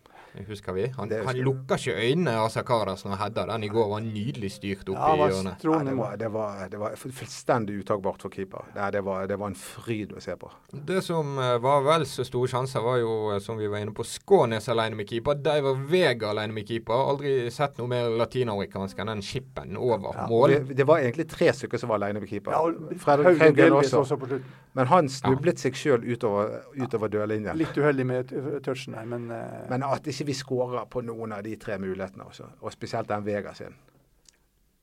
husker 0.42 0.72
vi. 0.72 0.88
Han, 0.96 1.12
han 1.26 1.36
lukka 1.46 1.76
ikke 1.78 1.94
øynene 1.94 2.34
av 2.40 2.48
Sakaras 2.50 3.04
når 3.04 3.14
han 3.14 3.20
hedda 3.22 3.44
den. 3.52 3.64
I 3.64 3.70
går 3.72 3.88
var 3.92 4.02
nydelig 4.02 4.50
styrt 4.56 4.88
opp 4.90 4.98
ja, 4.98 5.12
i 5.14 5.28
hjørnet. 5.30 5.64
Ja, 5.64 5.78
det, 5.86 5.94
var, 5.98 6.16
det, 6.18 6.30
var, 6.34 6.62
det 6.72 6.80
var 6.80 6.96
fullstendig 6.98 7.76
uttagbart 7.82 8.24
for 8.24 8.34
keeper. 8.34 8.66
Det, 8.74 8.88
det, 8.96 9.04
var, 9.06 9.28
det 9.30 9.38
var 9.40 9.52
en 9.52 9.58
fryd 9.58 10.14
å 10.16 10.22
se 10.24 10.34
på. 10.40 10.50
Det 10.74 11.02
som 11.06 11.38
uh, 11.38 11.54
var 11.62 11.84
vel 11.86 12.06
så 12.10 12.26
store 12.26 12.50
sjanser, 12.50 12.82
var 12.84 12.98
jo, 13.02 13.12
uh, 13.34 13.38
som 13.42 13.60
vi 13.60 13.70
var 13.70 13.84
inne 13.84 13.94
på, 13.94 14.06
Skånes 14.08 14.68
alene 14.72 14.98
med 14.98 15.10
keeper. 15.10 15.38
Diver 15.44 15.78
Vega 15.90 16.32
alene 16.34 16.56
med 16.56 16.68
keeper. 16.68 17.06
Aldri 17.14 17.36
sett 17.54 17.78
noe 17.78 17.90
mer 17.90 18.10
latinamerikansk 18.18 19.04
enn 19.04 19.12
den 19.14 19.24
chipen 19.24 19.78
over 19.78 20.18
ja, 20.18 20.28
mål. 20.30 20.58
Det, 20.74 20.88
var 20.88 21.04
egentlig 21.04 21.28
tre 21.30 21.52
stykker 21.54 21.80
som 21.80 21.92
var 21.92 22.02
alene 22.02 22.24
med 22.24 22.30
keeper. 22.30 22.54
Ja, 22.54 22.98
Fredrik 23.04 23.42
Haugen 23.42 23.78
også. 23.78 24.02
også 24.04 24.42
men 24.74 24.88
han 24.90 25.08
snublet 25.12 25.60
seg 25.62 25.76
sjøl 25.78 26.02
utover, 26.02 26.64
utover 26.74 27.10
dørlinjen. 27.12 27.54
Litt 27.58 27.76
uheldig 27.78 28.06
med 28.08 28.32
touchen 28.66 28.96
der, 28.96 29.06
men 29.06 29.28
uh, 29.30 29.68
Men 29.70 29.86
at 29.86 30.06
ikke 30.10 30.23
vi 30.24 30.34
skårer 30.34 30.86
på 30.90 31.02
noen 31.04 31.32
av 31.36 31.42
de 31.44 31.54
tre 31.60 31.78
mulighetene 31.78 32.26
også. 32.28 32.50
Og 32.60 32.72
spesielt 32.72 33.08
den 33.08 33.24
Vega 33.26 33.54
sin. 33.54 33.74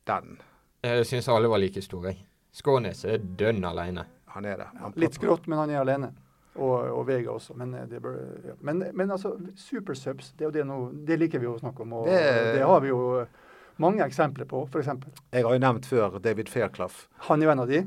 Den. 0.07 0.37
Jeg 0.81 1.05
syns 1.05 1.29
alle 1.29 1.49
var 1.51 1.61
like 1.61 1.81
store. 1.85 2.15
Skånes 2.51 3.05
er 3.05 3.21
dønn 3.21 3.63
alene. 3.65 4.05
Han 4.33 4.45
er 4.47 4.57
det. 4.63 4.67
Han 4.81 4.93
Litt 4.99 5.15
skrått, 5.15 5.47
men 5.47 5.59
han 5.61 5.73
er 5.73 5.81
alene. 5.83 6.11
Og, 6.55 6.75
og 6.91 7.05
Vega 7.07 7.31
også. 7.31 7.55
Men, 7.59 7.73
eh, 7.79 7.99
bør, 8.01 8.17
ja. 8.47 8.55
men, 8.59 8.83
men, 8.93 9.11
altså, 9.11 9.35
supersubs, 9.55 10.33
det, 10.39 10.51
det, 10.55 10.65
det, 11.07 11.19
liker 11.19 11.39
vi 11.39 11.47
å 11.47 11.57
snakke 11.59 11.85
om. 11.85 11.93
Og 12.01 12.09
det, 12.11 12.23
det 12.57 12.65
har 12.67 12.81
vi 12.83 12.91
jo 12.91 13.01
mange 13.81 14.03
eksempler 14.03 14.49
på, 14.49 14.65
f.eks. 14.67 14.89
Jeg 15.31 15.45
har 15.47 15.55
jo 15.55 15.61
nevnt 15.63 15.87
før 15.87 16.19
David 16.23 16.51
Fairclough. 16.51 17.05
Han 17.29 17.41
er 17.41 17.49
jo 17.49 17.53
en 17.55 17.63
av 17.63 17.71
de. 17.71 17.85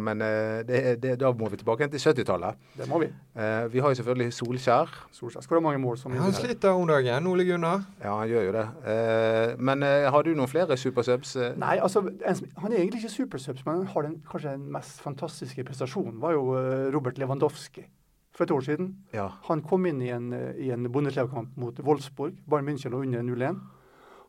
Men 0.00 0.22
eh, 0.22 0.62
det, 0.66 0.80
det, 1.02 1.14
da 1.20 1.32
må 1.36 1.48
vi 1.50 1.58
tilbake 1.60 1.88
til 1.90 2.00
70-tallet. 2.00 2.58
Det 2.78 2.86
må 2.90 3.00
vi. 3.02 3.08
Eh, 3.34 3.64
vi 3.72 3.82
har 3.82 3.92
jo 3.92 3.98
selvfølgelig 3.98 4.34
Solskjær. 4.36 4.92
Solskjær 5.14 5.44
skårer 5.46 5.64
mange 5.64 5.80
mål. 5.82 5.98
Som 5.98 6.14
han 6.16 6.34
sliter 6.36 6.76
om 6.76 6.86
dagen, 6.88 7.26
Ole 7.30 7.46
Gunnar. 7.48 7.82
Ja, 8.02 8.14
han 8.20 8.30
gjør 8.30 8.46
jo 8.48 8.54
det. 8.56 8.66
Eh, 8.92 9.54
men 9.58 9.82
eh, 9.86 10.06
har 10.14 10.26
du 10.26 10.30
noen 10.38 10.50
flere 10.50 10.78
supersubs? 10.78 11.34
Eh? 11.36 11.56
Nei, 11.60 11.76
altså, 11.82 12.04
en, 12.06 12.44
han 12.62 12.72
er 12.72 12.78
egentlig 12.78 13.02
ikke 13.02 13.16
supersubs, 13.16 13.66
men 13.66 13.82
han 13.82 13.90
har 13.94 14.06
den 14.08 14.20
kanskje 14.28 14.54
den 14.54 14.70
mest 14.74 15.02
fantastiske 15.02 15.66
prestasjonen, 15.68 16.20
var 16.22 16.38
jo 16.38 16.54
Robert 16.94 17.18
Lewandowski. 17.18 17.86
for 18.32 18.44
et 18.44 18.50
år 18.50 18.62
siden. 18.64 18.94
Ja. 19.12 19.26
Han 19.44 19.60
kom 19.60 19.84
inn 19.86 20.00
i 20.00 20.08
en, 20.08 20.30
i 20.56 20.70
en 20.72 20.88
Bundesliga-kamp 20.88 21.56
mot 21.60 21.76
Wolfsburg. 21.84 22.38
Bayern 22.48 22.64
München 22.64 22.94
lå 22.94 23.02
under 23.04 23.20
0-1. 23.20 23.58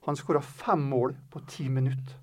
Han 0.06 0.18
skåra 0.20 0.42
fem 0.42 0.82
mål 0.92 1.16
på 1.32 1.40
ti 1.48 1.70
minutter. 1.70 2.18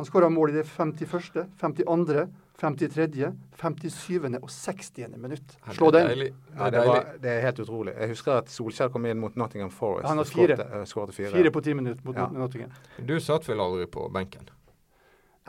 Han 0.00 0.06
skåra 0.06 0.28
mål 0.32 0.50
i 0.50 0.52
det 0.52 0.64
51., 0.64 1.44
52., 1.60 2.26
53., 2.60 3.30
57. 3.56 4.38
og 4.42 4.50
60. 4.52 5.08
minutt. 5.16 5.54
Slå 5.72 5.90
det 5.90 6.00
den. 6.02 6.08
deilig. 6.12 6.30
Ja, 6.56 6.64
Det 6.64 6.72
det, 6.74 6.86
var, 6.88 7.06
det 7.22 7.30
er 7.30 7.40
helt 7.46 7.60
utrolig. 7.64 7.94
Jeg 7.96 8.08
husker 8.12 8.32
at 8.42 8.50
Solskjær 8.52 8.90
kom 8.92 9.06
inn 9.08 9.20
mot 9.22 9.36
Nottingham 9.40 9.70
Forest. 9.72 10.08
Han 10.08 10.20
har 10.20 10.28
fire. 10.28 10.56
eh, 10.60 10.84
skårte 10.88 11.12
fire. 11.16 11.30
Fire 11.32 11.50
på 11.54 11.62
ti 11.64 11.74
minutter 11.74 12.04
mot 12.04 12.16
Ja. 12.16 12.26
Nottingham. 12.28 12.70
Du 13.04 13.14
satt 13.20 13.48
vel 13.48 13.60
aldri 13.64 13.86
på 13.86 14.08
benken? 14.12 14.48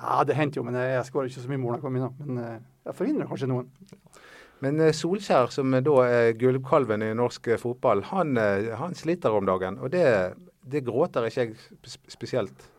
Ja, 0.02 0.24
det 0.24 0.36
hendte 0.40 0.58
jo, 0.58 0.64
men 0.64 0.74
jeg, 0.80 0.96
jeg 0.96 1.06
skåra 1.12 1.28
ikke 1.30 1.44
så 1.44 1.52
mye 1.52 1.62
mål 1.62 1.74
da 1.74 1.78
jeg 1.78 1.84
kom 1.84 1.96
inn. 2.00 2.08
Men 2.26 2.44
eh, 2.46 2.60
jeg 2.88 2.96
forhindrer 2.96 3.28
kanskje 3.30 3.52
noen. 3.52 3.68
Men 4.62 4.80
eh, 4.80 4.94
Solskjær, 4.96 5.52
som 5.52 5.72
da 5.72 5.98
er 6.08 6.32
gullkalven 6.40 7.04
i 7.04 7.12
norsk 7.18 7.52
fotball, 7.60 8.04
han, 8.14 8.38
han 8.80 8.96
sliter 8.96 9.36
om 9.36 9.46
dagen. 9.46 9.78
Og 9.84 9.92
det, 9.92 10.06
det 10.64 10.86
gråter 10.88 11.28
ikke 11.28 11.50
jeg 11.50 11.58
spesielt. 12.08 12.71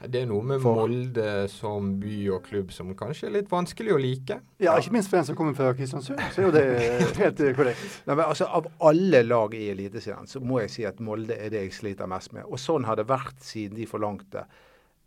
Det 0.00 0.22
er 0.22 0.28
noe 0.30 0.40
med 0.48 0.62
For- 0.64 0.78
Molde 0.80 1.26
som 1.52 1.90
by 2.00 2.14
og 2.32 2.46
klubb 2.46 2.70
som 2.72 2.94
kanskje 2.96 3.26
er 3.28 3.34
litt 3.34 3.50
vanskelig 3.52 3.92
å 3.92 3.98
like. 4.00 4.38
Ja, 4.62 4.78
ikke 4.80 4.94
minst 4.96 5.10
for 5.12 5.20
en 5.20 5.26
som 5.28 5.36
kommer 5.36 5.52
fra 5.58 5.74
Kristiansund, 5.76 6.22
så 6.32 6.40
er 6.40 6.46
jo 6.46 6.54
det 6.54 6.62
helt 7.20 7.42
eh, 7.44 7.52
korrekt. 7.58 7.82
Nei, 8.08 8.14
men 8.16 8.24
altså, 8.24 8.48
Av 8.48 8.70
alle 8.88 9.20
lag 9.26 9.52
i 9.58 9.66
Eliteserien 9.74 10.26
så 10.30 10.40
må 10.40 10.62
jeg 10.62 10.72
si 10.72 10.86
at 10.88 11.02
Molde 11.04 11.36
er 11.36 11.52
det 11.52 11.66
jeg 11.66 11.76
sliter 11.76 12.08
mest 12.08 12.32
med. 12.32 12.48
Og 12.48 12.56
sånn 12.58 12.88
har 12.88 12.96
det 12.96 13.04
vært 13.10 13.44
siden 13.44 13.76
de 13.76 13.84
forlangte 13.90 14.46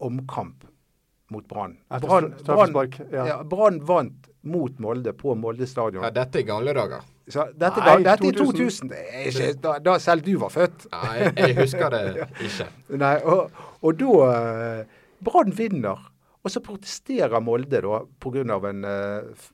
omkamp 0.04 0.68
mot 1.34 1.48
Brann. 1.50 1.76
Brann 1.90 2.32
ja. 3.12 3.26
ja, 3.32 3.40
vant 3.50 4.30
mot 4.44 4.80
Molde 4.84 5.14
på 5.18 5.36
Molde 5.40 5.68
stadion. 5.68 6.04
Ja, 6.04 6.12
dette 6.14 6.42
er 6.42 6.48
gamle 6.48 6.76
dager. 6.76 7.04
Så 7.28 7.46
dette, 7.56 7.80
Nei, 7.80 8.00
dette 8.04 8.28
i 8.28 8.34
2000. 8.36 8.58
2000. 8.60 8.90
Det 8.92 9.04
er 9.04 9.28
ikke, 9.30 9.52
da, 9.64 9.76
da 9.80 9.98
selv 10.04 10.26
du 10.26 10.34
var 10.42 10.52
født. 10.52 10.88
Nei, 10.92 11.14
jeg, 11.22 11.36
jeg 11.40 11.58
husker 11.62 11.94
det 11.94 12.02
ikke. 12.50 12.68
Nei, 13.00 13.14
og, 13.24 13.62
og 13.82 14.00
da 14.02 14.18
eh, 14.30 14.98
Brann 15.24 15.54
vinner. 15.56 16.10
Og 16.44 16.52
så 16.52 16.60
protesterer 16.64 17.40
Molde 17.40 17.80
da 17.86 18.02
pga. 18.20 18.42
en 18.44 18.84
uh, 18.84 19.46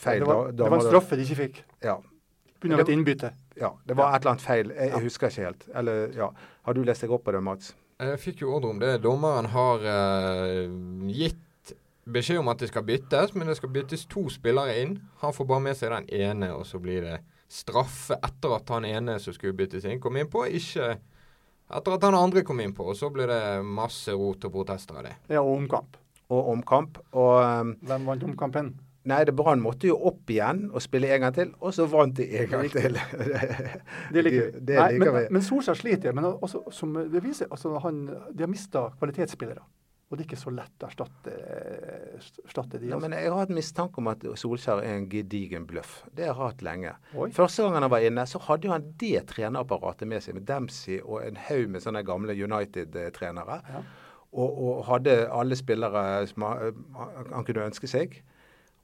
feil. 0.00 0.22
Det 0.22 0.30
var, 0.30 0.54
det 0.56 0.70
var 0.70 0.78
en 0.78 0.86
straffe 0.86 1.18
de 1.20 1.26
ikke 1.26 1.42
fikk. 1.42 1.60
Ja, 1.84 1.98
Pga. 2.58 2.80
et 2.80 2.88
innbytte. 2.90 3.34
ja, 3.60 3.74
det 3.86 3.96
var 3.98 4.16
et 4.16 4.22
eller 4.22 4.32
annet 4.32 4.46
feil. 4.46 4.72
Jeg, 4.72 4.94
jeg 4.94 5.04
husker 5.04 5.28
ikke 5.28 5.44
helt. 5.44 5.68
Eller, 5.76 6.08
ja. 6.16 6.30
Har 6.64 6.74
du 6.74 6.80
lest 6.88 7.04
deg 7.04 7.12
opp 7.14 7.26
på 7.28 7.36
det, 7.36 7.42
Mats? 7.44 7.74
Jeg 7.98 8.18
fikk 8.22 8.44
jo 8.44 8.52
ordre 8.54 8.70
om 8.70 8.78
det. 8.78 8.92
Dommeren 9.02 9.48
har 9.50 9.82
eh, 9.90 10.68
gitt 11.10 11.72
beskjed 12.08 12.38
om 12.38 12.50
at 12.52 12.60
det 12.62 12.70
skal 12.70 12.84
byttes, 12.86 13.34
men 13.34 13.50
det 13.50 13.56
skal 13.58 13.72
byttes 13.74 14.06
to 14.06 14.28
spillere 14.30 14.76
inn. 14.84 14.94
Han 15.24 15.34
får 15.34 15.48
bare 15.50 15.64
med 15.66 15.78
seg 15.78 15.90
den 15.90 16.06
ene, 16.14 16.52
og 16.54 16.62
så 16.68 16.78
blir 16.82 17.02
det 17.02 17.16
straffe 17.50 18.20
etter 18.22 18.54
at 18.54 18.70
han 18.70 18.86
ene 18.86 19.18
som 19.18 19.34
skulle 19.34 19.56
byttes 19.58 19.88
inn, 19.88 19.98
kom 20.00 20.16
inn 20.20 20.30
på. 20.30 20.44
Ikke 20.46 20.92
etter 21.68 21.96
at 21.96 22.06
han 22.06 22.16
andre 22.16 22.44
kom 22.46 22.62
inn 22.62 22.74
på. 22.76 22.86
Og 22.92 22.96
så 22.96 23.10
blir 23.12 23.28
det 23.30 23.42
masse 23.66 24.14
rot 24.14 24.46
og 24.46 24.54
protester 24.54 25.00
av 25.00 25.08
det. 25.08 25.16
Ja, 25.32 25.42
og 25.42 25.56
omkamp. 25.56 25.98
Og 26.30 26.52
omkamp. 26.54 27.00
Og 27.16 27.34
um, 27.42 27.74
Hvem 27.82 28.06
vant 28.08 28.28
omkampen? 28.30 28.76
Nei, 29.04 29.22
det 29.24 29.32
Brann 29.38 29.60
måtte 29.62 29.86
jo 29.88 29.94
opp 30.10 30.28
igjen 30.30 30.66
og 30.74 30.82
spille 30.82 31.08
en 31.14 31.22
gang 31.22 31.34
til, 31.36 31.52
og 31.60 31.72
så 31.72 31.86
vant 31.88 32.16
de 32.18 32.26
en 32.42 32.48
gang 32.50 32.66
til. 32.72 32.98
Det 34.12 34.24
liker 34.24 34.50
vi. 34.50 34.60
Det, 34.60 34.74
Nei, 34.76 34.88
liker 34.98 35.12
men, 35.14 35.22
vi. 35.22 35.32
men 35.38 35.42
Solskjær 35.46 35.78
sliter. 35.78 36.12
Men 36.16 36.26
også, 36.32 36.64
som 36.74 36.92
det 37.12 37.22
viser, 37.24 37.48
altså 37.50 37.78
han, 37.84 38.02
de 38.34 38.44
har 38.44 38.50
mista 38.50 38.88
kvalitetsspillere. 38.98 39.62
Og 40.08 40.16
det 40.16 40.24
er 40.24 40.28
ikke 40.30 40.40
så 40.40 40.50
lett 40.56 40.84
å 40.84 40.88
erstatte, 40.88 41.32
erstatte 42.46 42.78
de. 42.80 42.86
Nei, 42.88 42.94
Altså. 42.96 43.02
men 43.08 43.16
jeg 43.18 43.28
har 43.30 43.38
hatt 43.42 43.50
mistanke 43.52 44.00
om 44.00 44.08
at 44.12 44.22
Solskjær 44.40 44.80
er 44.82 44.94
en 44.96 45.08
gedigen 45.12 45.66
bløff. 45.68 45.98
Det 46.16 46.24
har 46.26 46.32
jeg 46.34 46.40
hatt 46.42 46.64
lenge. 46.64 46.92
Oi. 47.14 47.28
Første 47.36 47.64
gangen 47.66 47.84
han 47.84 47.92
var 47.92 48.04
inne, 48.08 48.24
så 48.28 48.40
hadde 48.46 48.68
jo 48.68 48.72
han 48.74 48.86
det 49.00 49.26
trenerapparatet 49.32 50.08
med 50.08 50.24
seg, 50.24 50.36
med 50.38 50.46
Dempsey 50.48 50.98
og 51.04 51.22
en 51.26 51.36
haug 51.48 51.68
med 51.74 51.84
sånne 51.84 52.02
gamle 52.08 52.32
United-trenere. 52.36 53.60
Ja. 53.68 53.82
Og, 54.32 54.48
og 54.68 54.82
hadde 54.90 55.22
alle 55.32 55.56
spillere 55.56 56.02
som 56.28 56.44
han 56.44 57.46
kunne 57.48 57.68
ønske 57.70 57.88
seg. 57.88 58.18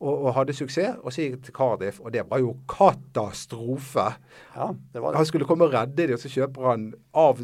Og, 0.02 0.26
og 0.26 0.34
hadde 0.36 0.52
suksess. 0.56 0.98
Og 1.02 1.14
så 1.14 1.22
gikk 1.24 1.44
til 1.46 1.54
Cardiff, 1.54 2.00
og 2.02 2.12
det 2.12 2.24
var 2.28 2.42
jo 2.42 2.56
katastrofe. 2.68 4.10
Ja, 4.56 4.72
det 4.92 5.02
var 5.02 5.14
det. 5.14 5.20
Han 5.22 5.28
skulle 5.28 5.46
komme 5.48 5.68
og 5.68 5.72
redde 5.72 5.96
dem, 6.02 6.16
og 6.16 6.20
så 6.20 6.32
kjøper 6.32 6.66
han 6.68 6.88
av 7.14 7.40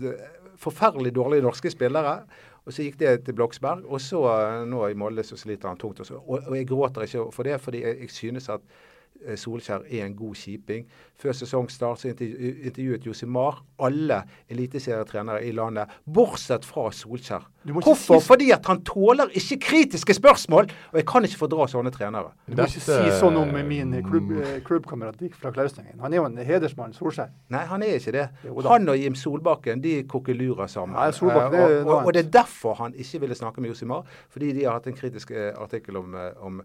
forferdelig 0.61 1.15
dårlige 1.17 1.47
norske 1.47 1.73
spillere. 1.73 2.19
Og 2.67 2.75
så 2.77 2.85
gikk 2.85 2.99
det 3.01 3.15
til 3.25 3.35
Bloksberg, 3.39 3.87
og 3.89 4.03
så 4.05 4.21
eh, 4.35 4.63
nå 4.69 4.83
i 4.91 4.97
Molde 4.99 5.25
så 5.25 5.39
sliter 5.41 5.71
han 5.71 5.81
tungt. 5.81 6.03
Også. 6.05 6.19
Og, 6.21 6.43
og 6.45 6.57
jeg 6.59 6.69
gråter 6.69 7.07
ikke 7.07 7.29
for 7.35 7.49
det, 7.49 7.57
fordi 7.61 7.81
jeg, 7.87 7.97
jeg 8.05 8.11
synes 8.15 8.49
at 8.53 8.61
eh, 8.61 8.90
Solskjær 9.37 9.83
er 9.91 10.07
en 10.07 10.15
god 10.17 10.35
kjiping. 10.35 10.87
Før 11.21 11.33
sesongstart 11.37 12.01
så 12.01 12.09
intervjuet 12.09 13.05
Josimar 13.07 13.59
alle 13.85 14.23
eliteserietrenere 14.49 15.45
i 15.45 15.53
landet, 15.53 15.89
bortsett 16.09 16.65
fra 16.65 16.89
Solskjær. 16.91 17.45
Ikke 17.67 17.83
Hvorfor? 17.85 18.21
si- 18.21 18.27
Fordi 18.27 18.51
at 18.53 18.65
han 18.67 18.81
tåler 18.85 19.29
ikke 19.37 19.59
kritiske 19.61 20.15
spørsmål! 20.15 20.71
Og 20.93 20.97
jeg 20.97 21.07
kan 21.07 21.23
ikke 21.25 21.37
fordra 21.37 21.67
sånne 21.69 21.91
trenere. 21.93 22.31
Du 22.49 22.55
må 22.57 22.65
ikke 22.65 22.81
Dette- 22.81 23.11
si 23.11 23.21
sånn 23.21 23.37
om 23.37 23.53
min 23.69 23.93
klubb, 24.03 24.31
eh, 24.41 24.61
klubbkamerat 24.65 25.19
Dick 25.21 25.35
fra 25.35 25.51
Klausningen. 25.51 26.01
Han 26.01 26.13
er 26.13 26.17
jo 26.17 26.25
en 26.25 26.37
hedersmann, 26.39 26.93
Solskjær. 26.95 27.29
Nei, 27.51 27.65
han 27.67 27.83
er 27.83 27.99
ikke 27.99 28.13
det. 28.13 28.29
Han 28.65 28.89
og 28.89 28.97
Jim 28.99 29.15
Solbakken 29.15 29.83
de 29.83 30.03
kokkelurer 30.05 30.67
sammen. 30.69 30.95
Nei, 30.97 31.11
Solbakken, 31.11 31.61
er 31.61 31.71
Eh, 31.71 31.85
og, 31.87 31.93
og, 32.01 32.07
og 32.07 32.13
det 32.15 32.27
er 32.27 32.31
derfor 32.43 32.75
han 32.77 32.93
ikke 32.95 33.21
ville 33.21 33.35
snakke 33.35 33.61
med 33.61 33.71
Josimar. 33.71 34.05
Fordi 34.31 34.53
de 34.53 34.65
har 34.65 34.73
hatt 34.73 34.87
en 34.87 34.95
kritisk 34.95 35.31
eh, 35.31 35.53
artikkel 35.61 35.97
om, 35.97 36.15
eh, 36.15 36.31
om, 36.41 36.63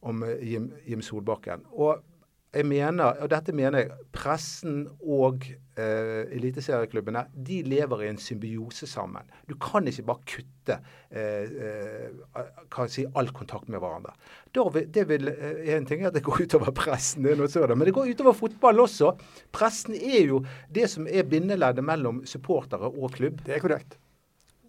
om 0.00 0.22
eh, 0.26 0.52
Jim, 0.52 0.70
Jim 0.86 1.02
Solbakken. 1.02 1.66
Og 1.72 2.02
jeg 2.48 2.64
mener, 2.64 3.18
og 3.20 3.28
dette 3.28 3.52
mener 3.52 3.82
jeg, 3.82 4.04
pressen 4.16 4.86
og 5.04 5.44
eh, 5.76 6.30
eliteserieklubbene 6.32 7.26
de 7.44 7.58
lever 7.68 8.04
i 8.04 8.08
en 8.08 8.20
symbiose 8.22 8.88
sammen. 8.88 9.28
Du 9.50 9.52
kan 9.60 9.84
ikke 9.88 10.06
bare 10.08 10.24
kutte 10.32 10.78
eh, 11.12 11.44
eh, 11.44 12.80
si, 12.88 13.04
all 13.12 13.28
kontakt 13.36 13.68
med 13.68 13.82
hverandre. 13.82 14.16
Vil, 14.56 14.88
det 14.94 15.04
vil, 15.10 15.28
eh, 15.28 15.74
En 15.76 15.86
ting 15.88 16.02
er 16.02 16.08
at 16.08 16.16
det 16.16 16.24
går 16.24 16.46
utover 16.46 16.72
pressen, 16.72 17.28
det 17.28 17.36
men 17.36 17.84
det 17.84 17.94
går 17.94 18.14
utover 18.14 18.32
fotball 18.32 18.80
også. 18.86 19.12
Pressen 19.52 19.94
er 19.94 20.24
jo 20.32 20.42
det 20.72 20.88
som 20.88 21.06
er 21.06 21.28
bindeleddet 21.28 21.84
mellom 21.84 22.24
supportere 22.24 22.88
og 22.88 23.12
klubb. 23.12 23.44
Det 23.44 23.58
er 23.58 23.64
korrekt. 23.64 24.00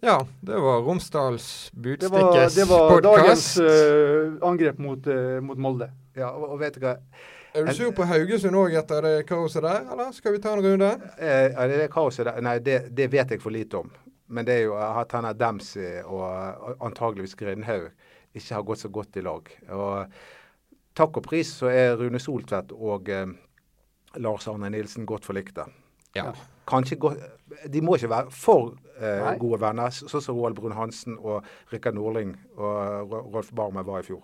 Ja, 0.00 0.26
det 0.40 0.56
var 0.56 0.80
Romsdals 0.80 1.70
Det 1.74 2.08
var, 2.08 2.32
det 2.56 2.64
var 2.64 3.00
dagens 3.00 3.54
podkast. 3.54 3.60
eh, 3.60 4.48
angrep 4.48 4.78
mot, 4.78 5.06
uh, 5.06 5.40
mot 5.44 5.58
Molde. 5.58 5.90
Ja, 6.16 6.30
og, 6.30 6.54
og 6.54 6.60
vet 6.62 6.78
du 6.78 6.86
hva? 6.86 6.94
Er 7.54 7.66
du 7.66 7.74
sur 7.74 7.90
på 7.92 8.06
Haugesund 8.06 8.56
òg 8.56 8.76
etter 8.78 9.02
det 9.04 9.26
kaoset 9.26 9.64
der, 9.66 9.82
eller 9.90 10.12
skal 10.14 10.36
vi 10.36 10.40
ta 10.40 10.52
en 10.54 10.62
runde? 10.64 10.90
Eh, 11.18 11.50
det 11.50 11.80
det 11.82 11.90
kaoset 11.92 12.28
der? 12.28 12.38
Nei, 12.40 12.58
det, 12.62 12.78
det 12.96 13.10
vet 13.12 13.34
jeg 13.34 13.42
for 13.42 13.50
lite 13.50 13.80
om. 13.80 13.90
Men 14.30 14.46
det 14.46 14.54
er 14.54 14.68
jo 14.68 14.76
at 14.78 15.12
han 15.12 15.26
Dempsey 15.36 15.98
og 16.04 16.24
eh, 16.30 16.76
antageligvis 16.86 17.34
Grindhaug 17.34 17.90
ikke 18.32 18.54
har 18.54 18.62
gått 18.62 18.84
så 18.84 18.88
godt 18.88 19.18
i 19.18 19.24
lag. 19.26 19.50
Og 19.74 20.14
takk 20.94 21.18
og 21.18 21.26
pris 21.26 21.50
så 21.58 21.68
er 21.74 21.98
Rune 21.98 22.22
Soltvedt 22.22 22.72
og 22.72 23.10
eh, 23.10 23.26
Lars 24.22 24.46
Arne 24.48 24.70
Nilsen 24.70 25.04
godt 25.06 25.26
forlikte. 25.26 25.66
Ja. 26.16 26.32
Godt, 26.70 27.18
De 27.72 27.80
må 27.82 27.96
ikke 27.96 28.10
være 28.10 28.30
for 28.30 28.76
eh, 29.00 29.30
gode 29.40 29.58
venner, 29.62 29.90
sånn 29.90 30.22
som 30.22 30.36
Roald 30.38 30.58
Brun-Hansen 30.58 31.16
og 31.18 31.46
Rikard 31.72 31.96
Nordling 31.98 32.36
og 32.56 33.16
Rolf 33.34 33.50
Barmer 33.56 33.86
var 33.86 34.04
i 34.04 34.06
fjor. 34.06 34.22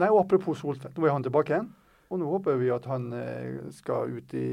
Nei, 0.00 0.08
og 0.08 0.22
Apropos 0.24 0.60
Soltvedt, 0.62 0.96
nå 0.96 1.08
er 1.08 1.16
han 1.16 1.26
tilbake 1.26 1.52
igjen. 1.54 1.68
Og 2.10 2.18
nå 2.18 2.26
håper 2.26 2.56
vi 2.58 2.70
at 2.74 2.86
han 2.90 3.04
eh, 3.14 3.58
skal 3.70 4.10
ut 4.10 4.32
i 4.34 4.46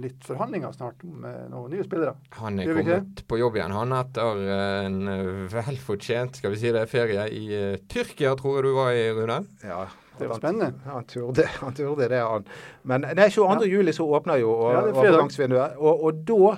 litt 0.00 0.22
forhandlinger 0.24 0.72
snart 0.72 1.02
om 1.04 1.26
eh, 1.28 1.42
noen 1.52 1.74
nye 1.74 1.84
spillere. 1.84 2.14
Han 2.38 2.60
er 2.62 2.70
kommet 2.72 3.20
på 3.28 3.36
jobb 3.36 3.58
igjen, 3.58 3.74
han 3.76 3.92
etter 3.98 4.40
en 4.56 4.96
eh, 5.12 5.26
velfortjent 5.52 6.40
skal 6.40 6.54
vi 6.54 6.60
si 6.62 6.72
det, 6.72 6.86
ferie 6.88 7.26
i 7.28 7.42
eh, 7.58 7.74
Tyrkia, 7.92 8.32
tror 8.40 8.56
jeg 8.58 8.64
du 8.64 8.72
var 8.78 8.96
i, 8.96 9.04
Rune? 9.12 9.42
Ja, 9.60 9.82
Det 10.16 10.30
var 10.30 10.40
spennende. 10.40 10.80
Han 10.88 11.04
turde, 11.04 11.44
han 11.60 11.76
turde 11.76 12.08
det, 12.08 12.22
han. 12.24 12.48
Men 12.88 13.04
nei, 13.04 13.28
22. 13.28 13.68
juli 13.68 13.92
så 13.92 14.08
åpner 14.08 14.40
jo 14.40 14.56
og, 14.56 14.72
Ja, 14.72 14.82
overgangsvinduet. 14.92 15.76
Og, 15.80 16.06
og 16.08 16.24
da 16.28 16.54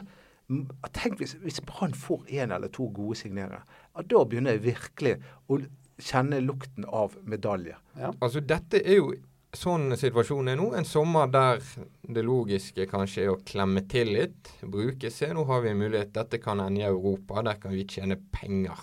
Tenk 0.92 1.23
hvis, 1.23 1.38
hvis 1.40 1.62
Brann 1.64 1.94
får 1.96 2.26
én 2.28 2.52
eller 2.52 2.68
to 2.68 2.90
gode 2.92 3.16
signere. 3.16 3.62
Da 3.96 4.25
begynner 4.28 4.58
jeg 4.58 4.66
virkelig 4.66 5.14
å 5.49 5.56
kjenne 5.96 6.42
lukten 6.44 6.84
av 6.84 7.14
medalje. 7.25 7.78
Ja. 7.96 8.11
Altså, 8.20 8.42
dette 8.44 8.82
er 8.84 8.99
jo 8.99 9.14
sånn 9.58 9.96
situasjonen 9.99 10.52
er 10.52 10.58
nå. 10.61 10.70
En 10.78 10.87
sommer 10.88 11.30
der 11.32 11.62
det 12.02 12.25
logiske 12.26 12.87
kanskje 12.90 13.25
er 13.25 13.32
å 13.32 13.40
klemme 13.46 13.84
til 13.90 14.12
litt. 14.16 14.52
Bruke 14.62 15.11
se, 15.12 15.30
nå 15.34 15.46
har 15.49 15.64
vi 15.64 15.73
en 15.73 15.80
mulighet. 15.80 16.12
Dette 16.14 16.40
kan 16.42 16.62
ende 16.64 16.82
i 16.82 16.87
Europa. 16.88 17.42
Der 17.46 17.58
kan 17.62 17.75
vi 17.75 17.87
tjene 17.88 18.18
penger. 18.34 18.80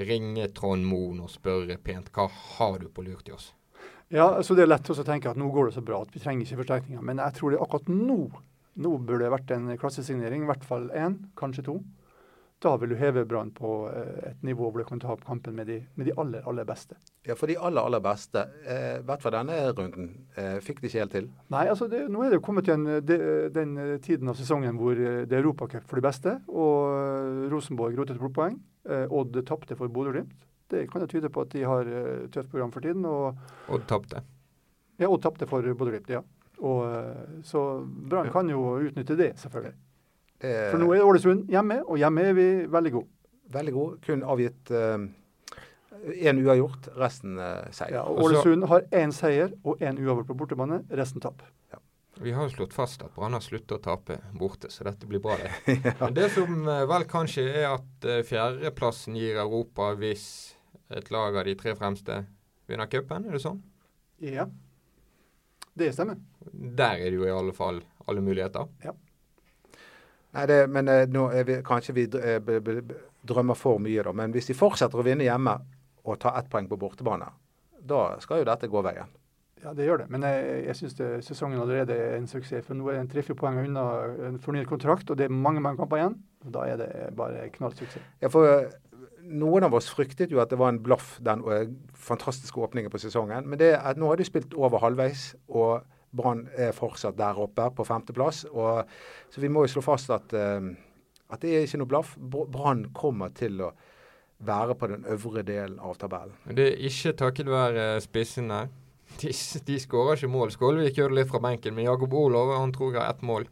Ringe 0.00 0.46
Trond 0.54 0.86
Moen 0.86 1.18
og 1.24 1.32
spørre 1.32 1.76
pent 1.82 2.12
hva 2.14 2.28
har 2.30 2.78
du 2.80 2.88
på 2.88 3.04
lur 3.04 3.24
til 3.26 3.36
oss. 3.36 3.50
Ja, 4.10 4.42
så 4.42 4.54
Det 4.54 4.64
er 4.64 4.72
lett 4.72 4.90
å 4.90 5.06
tenke 5.06 5.30
at 5.30 5.38
nå 5.38 5.50
går 5.54 5.70
det 5.70 5.78
så 5.78 5.82
bra 5.86 6.00
at 6.02 6.14
vi 6.14 6.22
trenger 6.22 6.46
ikke 6.46 6.62
forsterkninger. 6.64 7.02
Men 7.02 7.22
jeg 7.22 7.36
tror 7.36 7.52
det 7.52 7.60
akkurat 7.62 7.90
nå 7.90 8.22
nå 8.80 8.96
burde 9.02 9.24
det 9.24 9.32
vært 9.32 9.50
en 9.54 9.70
klassesignering, 9.80 10.44
i 10.44 10.50
hvert 10.50 10.64
fall 10.66 10.88
én, 10.96 11.18
kanskje 11.38 11.66
to. 11.66 11.76
Da 12.60 12.74
vil 12.76 12.90
du 12.92 12.96
heve 13.00 13.22
Brann 13.24 13.50
på 13.56 13.68
eh, 13.88 14.30
et 14.30 14.42
nivå 14.44 14.66
hvor 14.70 14.82
du 14.82 14.84
kan 14.88 15.00
ta 15.00 15.14
opp 15.14 15.22
kampen 15.24 15.54
med 15.56 15.66
de, 15.70 15.78
med 15.96 16.06
de 16.10 16.12
aller, 16.20 16.42
aller 16.48 16.66
beste. 16.68 16.96
Ja, 17.24 17.34
for 17.34 17.48
de 17.48 17.56
aller, 17.56 17.80
aller 17.88 18.02
beste, 18.04 18.42
eh, 18.68 18.98
hvert 19.06 19.22
fall 19.24 19.32
denne 19.32 19.56
runden, 19.72 20.10
eh, 20.36 20.58
fikk 20.64 20.82
de 20.82 20.90
ikke 20.90 21.00
helt 21.00 21.14
til. 21.16 21.30
Nei, 21.54 21.62
altså 21.72 21.88
det, 21.88 22.02
nå 22.12 22.20
er 22.26 22.30
det 22.34 22.40
jo 22.40 22.44
kommet 22.44 22.68
igjen 22.68 22.84
de, 23.08 23.16
den 23.56 23.72
eh, 23.80 23.94
tiden 24.04 24.28
av 24.28 24.36
sesongen 24.36 24.76
hvor 24.80 24.92
eh, 24.92 25.22
det 25.24 25.38
er 25.38 25.40
Europacup 25.44 25.88
for 25.88 25.96
de 26.00 26.04
beste, 26.04 26.36
og 26.52 26.92
eh, 26.98 27.48
Rosenborg 27.54 27.96
rotet 27.96 28.20
bort 28.20 28.36
poeng. 28.36 28.60
Eh, 28.88 29.06
Odd 29.08 29.40
tapte 29.48 29.76
for 29.76 29.88
Bodø-Glimt. 29.88 30.36
Det 30.70 30.84
kan 30.92 31.02
jo 31.02 31.08
tyde 31.10 31.32
på 31.32 31.42
at 31.46 31.50
de 31.56 31.64
har 31.66 31.88
eh, 31.88 32.26
tøft 32.30 32.52
program 32.52 32.70
for 32.76 32.84
tiden. 32.84 33.04
og 33.08 33.40
Odd 33.72 33.88
tapte. 33.90 34.20
Ja, 35.00 35.08
Odd 35.08 35.24
tapte 35.24 35.48
for 35.48 35.64
Bodø-Glimt, 35.64 36.12
ja. 36.12 36.20
Og, 36.60 36.82
eh, 36.92 37.40
så 37.48 37.64
Brann 37.88 38.28
Ja. 38.28 38.32
kan 38.36 38.48
jo 38.52 38.60
utnytte 38.84 39.16
det, 39.16 39.32
selvfølgelig. 39.40 39.72
Eh, 40.40 40.70
For 40.72 40.80
nå 40.80 40.90
er 40.96 41.04
Ålesund 41.04 41.48
hjemme, 41.52 41.82
og 41.86 42.00
hjemme 42.00 42.28
er 42.30 42.36
vi 42.36 42.50
veldig 42.70 42.92
gode. 42.96 43.10
Veldig 43.50 43.72
god. 43.74 43.96
Kun 44.06 44.22
avgitt 44.22 44.70
én 46.00 46.40
uavgjort, 46.40 46.90
resten 46.98 47.38
eh, 47.38 47.70
seier. 47.74 47.98
Ja, 48.00 48.04
og 48.08 48.22
Ålesund 48.24 48.66
har 48.70 48.86
én 48.96 49.12
seier 49.14 49.52
og 49.64 49.80
én 49.84 49.98
uavgjort 50.00 50.30
på 50.30 50.36
bortebane. 50.42 50.82
Resten 50.96 51.22
tap. 51.22 51.42
Vi 52.20 52.34
har 52.36 52.44
jo 52.44 52.52
slått 52.52 52.74
fast 52.76 53.00
at 53.00 53.14
Brann 53.16 53.32
har 53.32 53.40
sluttet 53.40 53.78
å 53.78 53.80
tape 53.80 54.18
borte, 54.36 54.68
så 54.68 54.84
dette 54.84 55.06
blir 55.08 55.22
bra, 55.24 55.38
det. 55.40 55.76
Men 56.02 56.16
det 56.16 56.26
som 56.34 56.66
eh, 56.68 56.82
vel 56.90 57.06
kanskje 57.08 57.46
er 57.48 57.68
at 57.70 58.08
eh, 58.08 58.20
fjerdeplassen 58.28 59.16
gir 59.16 59.40
Europa 59.40 59.94
hvis 59.96 60.24
et 60.92 61.08
lag 61.14 61.38
av 61.40 61.46
de 61.48 61.54
tre 61.56 61.72
fremste 61.78 62.18
vinner 62.68 62.90
cupen, 62.92 63.24
er 63.24 63.38
det 63.38 63.40
sånn? 63.44 63.62
Ja, 64.20 64.44
det 65.80 65.94
stemmer. 65.96 66.18
Der 66.52 67.00
er 67.00 67.08
det 67.08 67.16
jo 67.16 67.24
i 67.24 67.32
alle 67.32 67.54
fall 67.56 67.80
alle 68.10 68.20
muligheter. 68.26 68.68
Nei, 70.36 70.46
det, 70.46 70.58
men 70.70 70.88
eh, 70.88 71.06
nå 71.10 71.28
er 71.34 71.46
vi, 71.48 71.60
kanskje 71.66 71.94
vi 71.96 72.06
eh, 72.06 72.82
drømmer 73.26 73.58
for 73.58 73.82
mye, 73.82 74.02
da. 74.06 74.12
Men 74.16 74.34
hvis 74.34 74.50
de 74.50 74.58
fortsetter 74.58 75.00
å 75.00 75.06
vinne 75.06 75.26
hjemme 75.26 75.56
og 76.06 76.20
ta 76.22 76.34
ett 76.38 76.50
poeng 76.52 76.68
på 76.70 76.78
bortebane, 76.80 77.28
da 77.80 78.04
skal 78.22 78.42
jo 78.42 78.48
dette 78.48 78.70
gå 78.70 78.82
veien. 78.86 79.10
Ja, 79.60 79.74
det 79.76 79.84
gjør 79.84 80.04
det. 80.04 80.06
Men 80.12 80.24
jeg, 80.24 80.60
jeg 80.70 80.76
syns 80.78 81.00
sesongen 81.26 81.60
allerede 81.60 81.92
er 81.92 82.14
en 82.16 82.28
suksess. 82.30 82.64
For 82.64 82.78
nå 82.78 82.88
er 82.88 82.96
det 82.96 83.02
en 83.04 83.10
tre-fire 83.12 83.36
poeng 83.36 83.58
unna 83.60 83.82
en 84.30 84.38
fornyet 84.40 84.70
kontrakt, 84.70 85.10
og 85.12 85.18
det 85.20 85.26
er 85.26 85.34
mange 85.34 85.60
mange 85.60 85.82
kamper 85.82 86.00
igjen. 86.00 86.16
Og 86.46 86.54
da 86.54 86.64
er 86.68 86.78
det 86.80 86.88
bare 87.18 87.50
knallsuksess. 87.58 88.06
Ja, 88.22 88.30
for 88.32 88.48
eh, 88.48 88.70
noen 89.28 89.66
av 89.66 89.76
oss 89.76 89.90
fryktet 89.92 90.32
jo 90.32 90.40
at 90.40 90.52
det 90.52 90.58
var 90.60 90.72
en 90.72 90.80
blaff, 90.82 91.18
den 91.24 91.44
eh, 91.52 91.66
fantastiske 92.08 92.60
åpningen 92.60 92.92
på 92.92 93.02
sesongen. 93.02 93.48
Men 93.50 93.60
det, 93.60 93.74
nå 94.00 94.08
har 94.08 94.20
de 94.20 94.28
spilt 94.28 94.56
over 94.56 94.80
halvveis, 94.80 95.34
og 95.52 95.82
Brann 96.16 96.48
er 96.58 96.72
fortsatt 96.74 97.16
der 97.18 97.38
oppe 97.38 97.68
på 97.76 97.84
femteplass. 97.86 98.44
Så 98.50 99.38
vi 99.42 99.48
må 99.48 99.62
jo 99.66 99.72
slå 99.76 99.82
fast 99.86 100.10
at, 100.10 100.32
eh, 100.34 100.70
at 101.30 101.40
det 101.44 101.54
er 101.54 101.66
ikke 101.68 101.78
noe 101.82 101.90
blaff. 101.92 102.16
Brann 102.18 102.88
kommer 102.96 103.30
til 103.36 103.60
å 103.62 103.70
være 104.40 104.74
på 104.80 104.88
den 104.88 105.04
øvre 105.12 105.42
delen 105.44 105.78
av 105.84 105.94
tabellen. 106.00 106.34
Det 106.48 106.72
er 106.72 106.84
ikke 106.88 107.12
takket 107.20 107.50
være 107.52 108.00
spissene. 108.00 108.64
De, 109.20 109.30
de 109.66 109.78
skårer 109.82 110.16
ikke 110.16 110.30
mål. 110.32 110.50
Skålevik 110.54 110.96
gjør 110.98 111.10
det 111.12 111.18
litt 111.20 111.30
fra 111.32 111.40
benken, 111.44 111.74
men 111.74 111.84
Jakob 111.84 112.14
Olov 112.14 112.54
han 112.56 112.72
tror 112.72 112.94
jeg 112.94 113.02
har 113.02 113.10
ett 113.14 113.22
mål. 113.26 113.46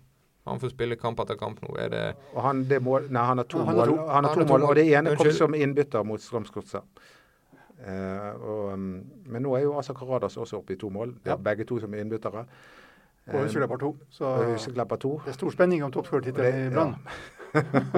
Han 0.48 0.60
får 0.62 0.70
spille 0.72 0.96
kamp 0.96 1.18
etter 1.20 1.36
kamp 1.36 1.58
nå. 1.60 1.74
Er 1.76 1.90
det 1.92 2.02
Og 2.32 2.40
han, 2.40 2.62
det 2.70 2.78
mål, 2.80 3.10
nei, 3.12 3.24
han 3.26 3.42
har 3.42 3.44
to 3.50 3.58
Han 3.66 3.76
mål, 3.76 3.90
to. 3.90 3.96
han 3.98 4.06
har 4.06 4.06
to 4.08 4.14
Han 4.14 4.24
har 4.24 4.34
to 4.34 4.46
mål, 4.48 4.60
mål. 4.62 4.68
og 4.70 4.76
det 4.78 4.84
ene 4.96 5.16
kom 5.18 5.30
som 5.36 5.54
innbytter 5.58 6.06
mot 6.08 6.22
Strømsgodset. 6.24 7.02
Eh, 7.78 8.42
og, 8.42 8.72
um, 8.74 8.90
men 9.30 9.44
nå 9.44 9.54
er 9.56 9.66
jo 9.66 9.76
Asa 9.78 9.94
Karadas 9.94 10.36
også 10.36 10.58
oppe 10.58 10.74
i 10.74 10.80
to 10.80 10.90
mål. 10.90 11.14
Ja. 11.26 11.36
Begge 11.36 11.66
to 11.68 11.78
som 11.82 11.94
er 11.94 12.04
innbyttere. 12.04 12.46
Og 13.28 13.42
Huseklepp 13.44 13.74
har 13.74 13.80
to. 13.82 13.90
Så 14.10 14.28
det 14.40 15.32
er 15.34 15.36
stor 15.36 15.52
spenning 15.52 15.82
om 15.84 15.92
toppskårertittelen 15.92 16.68
i 16.68 16.70
Brann. 16.74 16.96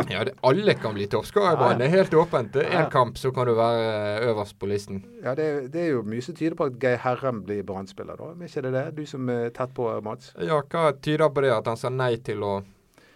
Ja, 0.07 0.21
det, 0.25 0.37
alle 0.47 0.77
kan 0.79 0.95
bli 0.95 1.09
toppskårer 1.11 1.57
i 1.57 1.59
Brann. 1.59 1.81
Det 1.81 1.89
er 1.89 1.91
helt 1.91 2.13
åpent. 2.15 2.53
Det 2.55 2.63
er. 2.69 2.85
Én 2.85 2.91
kamp, 2.91 3.17
så 3.19 3.33
kan 3.35 3.49
du 3.49 3.57
være 3.59 4.21
øverst 4.29 4.55
på 4.59 4.69
listen. 4.71 5.01
Ja, 5.25 5.35
det, 5.35 5.73
det 5.75 5.81
er 5.83 5.89
jo 5.97 6.05
mye 6.07 6.23
som 6.23 6.37
tyder 6.39 6.55
på 6.55 6.69
at 6.71 6.77
Geir 6.83 7.01
Herrem 7.03 7.41
blir 7.49 7.65
Brann-spiller, 7.67 8.15
da. 8.21 8.29
Men 8.31 8.47
ikke 8.47 8.63
det 8.69 8.73
det? 8.77 8.85
Du 8.95 9.03
som 9.11 9.27
er 9.35 9.51
tett 9.57 9.75
på, 9.75 9.89
Mats? 10.07 10.31
Ja, 10.39 10.61
hva 10.63 10.93
tyder 11.03 11.35
på 11.35 11.43
det? 11.43 11.51
At 11.57 11.67
han 11.67 11.81
sa 11.81 11.91
nei 11.91 12.13
til 12.23 12.47
å 12.47 12.53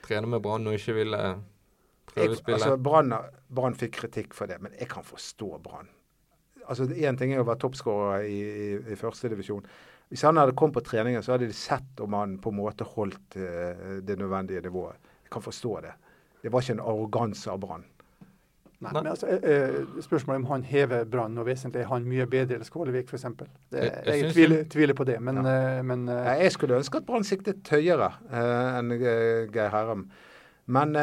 trene 0.08 0.32
med 0.34 0.42
Brann 0.42 0.66
og 0.66 0.74
ikke 0.74 0.96
ville 0.98 1.22
Jeg, 1.22 1.38
prøvespille? 2.16 2.58
altså, 2.58 2.76
Brann 2.82 3.14
Brann 3.54 3.78
fikk 3.78 3.94
kritikk 4.00 4.34
for 4.34 4.50
det, 4.50 4.58
men 4.64 4.74
jeg 4.80 4.90
kan 4.90 5.06
forstå 5.06 5.52
Brann. 5.62 5.86
Altså, 6.68 6.86
Én 6.94 7.16
ting 7.20 7.32
er 7.34 7.42
å 7.42 7.46
være 7.48 7.60
toppskårer 7.64 8.24
i, 8.28 8.38
i, 8.40 8.68
i 8.92 8.96
førstedivisjon. 9.00 9.64
Hvis 10.12 10.22
han 10.26 10.36
hadde 10.36 10.52
kommet 10.56 10.76
på 10.76 10.84
treningen, 10.84 11.22
så 11.24 11.32
hadde 11.34 11.48
de 11.48 11.56
sett 11.56 12.00
om 12.04 12.12
han 12.16 12.36
på 12.38 12.52
en 12.52 12.58
måte 12.60 12.84
holdt 12.94 13.36
eh, 13.40 13.98
det 14.04 14.18
nødvendige 14.20 14.60
nivået. 14.66 14.96
Jeg 15.24 15.32
kan 15.32 15.42
forstå 15.42 15.74
det. 15.86 15.94
Det 16.44 16.52
var 16.52 16.60
ikke 16.62 16.76
en 16.76 16.84
arroganse 16.84 17.50
av 17.50 17.58
Brann. 17.62 17.84
Nei, 18.84 18.90
Nei. 18.92 19.00
men 19.02 19.06
altså, 19.14 19.30
eh, 19.32 19.44
eh, 19.48 20.00
Spørsmålet 20.04 20.42
om 20.42 20.46
han 20.50 20.64
hever 20.68 21.06
Brann 21.08 21.32
noe 21.34 21.46
vesentlig. 21.48 21.80
Er 21.86 21.88
han 21.92 22.04
mye 22.08 22.26
bedre 22.28 22.58
enn 22.58 22.66
Skålevik 22.68 23.08
f.eks.? 23.08 23.24
Jeg- 23.72 24.04
Jeg, 24.10 24.32
tviler, 24.34 24.64
tviler 24.68 24.94
på 24.98 25.06
det. 25.08 25.16
Men, 25.24 25.38
eh, 25.46 25.80
men 25.82 26.06
eh, 26.08 26.24
Nei, 26.28 26.36
Jeg 26.42 26.52
skulle 26.52 26.76
ønske 26.82 27.00
at 27.00 27.06
Brann 27.08 27.24
siktet 27.24 27.64
høyere 27.72 28.12
eh, 28.30 28.78
enn 28.78 28.92
Geir 29.00 29.70
Herrem. 29.72 30.04
Men 30.66 30.94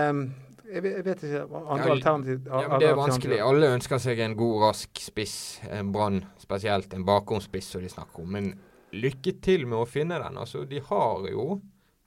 jeg, 0.71 0.83
jeg 0.83 1.05
vet 1.05 1.23
ikke 1.27 1.41
andre 1.61 1.85
Ja, 1.85 1.93
alternativ. 1.95 2.41
Ja, 2.47 2.61
men 2.69 2.79
Det 2.79 2.89
er 2.89 2.95
vanskelig. 2.99 3.39
Alle 3.45 3.71
ønsker 3.75 3.99
seg 4.01 4.19
en 4.25 4.35
god, 4.39 4.57
rask 4.67 5.01
spiss. 5.03 5.35
En 5.69 5.91
Brann 5.91 6.21
spesielt. 6.41 6.93
En 6.97 7.05
bakomspiss 7.07 7.71
som 7.75 7.81
de 7.83 7.89
snakker 7.91 8.23
om. 8.23 8.31
Men 8.37 8.53
lykke 8.93 9.35
til 9.41 9.65
med 9.67 9.79
å 9.79 9.87
finne 9.87 10.17
den. 10.21 10.37
Altså, 10.37 10.65
De 10.67 10.79
har 10.79 11.27
jo, 11.31 11.59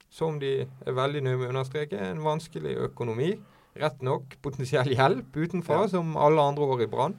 som 0.09 0.39
de 0.39 0.53
er 0.65 0.93
veldig 0.97 1.23
nøye 1.25 1.37
med 1.37 1.47
å 1.47 1.53
understreke, 1.55 1.99
en 1.99 2.23
vanskelig 2.25 2.75
økonomi. 2.89 3.33
Rett 3.75 4.01
nok 4.05 4.37
potensiell 4.41 4.87
hjelp 4.95 5.35
utenfra, 5.35 5.81
Ja. 5.83 5.87
som 5.87 6.15
alle 6.17 6.39
andre 6.41 6.63
år 6.63 6.83
i 6.83 6.87
Brann. 6.87 7.15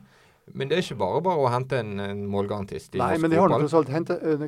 Men 0.54 0.68
det 0.68 0.76
er 0.78 0.82
ikke 0.82 0.98
bare 0.98 1.20
bare 1.26 1.42
å 1.42 1.50
hente 1.50 1.78
en, 1.80 1.98
en 2.00 2.20
målgarantist. 2.30 2.94
i 2.94 2.98
Nei, 2.98 3.18
men 3.18 3.30
de 3.32 3.36
har 3.36 3.48
tross 3.50 3.74
alt 3.74 3.88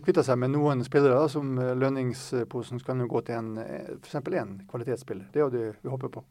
kvitta 0.04 0.22
seg 0.22 0.38
med 0.38 0.52
noen 0.54 0.84
spillere 0.86 1.18
da, 1.18 1.26
som 1.28 1.56
lønningsposen 1.58 2.78
kan 2.86 3.00
jo 3.02 3.08
gå 3.10 3.24
til 3.26 3.34
en 3.34 3.58
f.eks. 3.58 4.14
én 4.14 4.52
kvalitetsspiller. 4.70 5.26
Det 5.32 5.40
er 5.40 5.46
jo 5.48 5.50
det 5.50 5.64
vi 5.82 5.90
håper 5.90 6.12
på. 6.14 6.22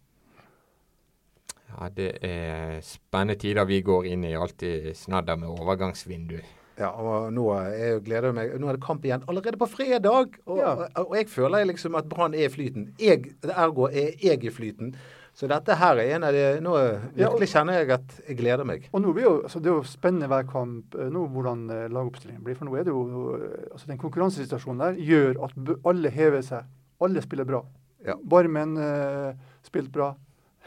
Ja, 1.67 1.89
Det 1.89 2.11
er 2.23 2.79
spennende 2.81 3.35
tider 3.39 3.65
vi 3.65 3.81
går 3.81 4.05
inn 4.05 4.23
i. 4.23 4.35
Alltid 4.35 4.95
snadder 4.95 5.37
med 5.37 5.49
overgangsvindu. 5.49 6.39
Ja, 6.77 6.91
og 6.93 7.31
nå, 7.33 7.47
er 7.57 7.73
jeg 7.73 8.01
gleder 8.05 8.33
meg. 8.37 8.53
nå 8.61 8.69
er 8.69 8.77
det 8.77 8.85
kamp 8.85 9.05
igjen 9.05 9.23
allerede 9.27 9.57
på 9.57 9.65
fredag! 9.65 10.37
Og, 10.45 10.57
Ja. 10.57 10.87
og, 10.95 11.15
jeg 11.17 11.29
føler 11.29 11.65
liksom 11.65 11.95
at 11.97 12.09
Brann 12.09 12.33
er 12.33 12.45
i 12.45 12.53
flyten. 12.53 12.93
Jeg, 12.99 13.33
ergo 13.49 13.87
er 13.89 14.13
jeg 14.21 14.43
i 14.43 14.49
flyten. 14.49 14.93
Så 15.37 15.47
dette 15.47 15.75
her 15.77 15.99
er 16.01 16.15
en 16.15 16.23
av 16.25 16.33
de 16.33 16.45
Nå 16.65 16.73
virkelig 17.13 17.51
kjenner 17.51 17.77
jeg 17.77 17.91
at 17.93 18.13
jeg 18.27 18.37
gleder 18.39 18.65
meg. 18.65 18.87
Og 18.91 19.01
nå 19.01 19.13
blir 19.13 19.27
jo, 19.27 19.33
altså 19.43 19.59
Det 19.59 19.69
er 19.69 19.75
jo 19.75 19.83
spennende 19.85 20.29
hver 20.31 20.47
kamp 20.49 20.95
eh, 20.97 21.11
nå 21.13 21.27
hvordan 21.29 21.69
eh, 21.69 21.89
lagoppstillingen 21.93 22.43
blir. 22.43 22.57
For 22.57 22.65
nå 22.65 22.73
er 22.73 22.87
det 22.87 22.93
jo 22.93 23.35
eh, 23.35 23.67
altså 23.71 23.91
Den 23.91 23.99
konkurransesituasjonen 24.01 24.81
der 24.81 24.97
gjør 24.97 25.43
at 25.45 25.51
alle 25.85 26.09
hever 26.09 26.41
seg. 26.41 26.65
Alle 27.01 27.21
spiller 27.21 27.45
bra. 27.45 27.61
Ja. 28.05 28.15
Barmen 28.29 28.77
uh, 28.77 29.33
spilte 29.65 29.91
bra. 29.93 30.15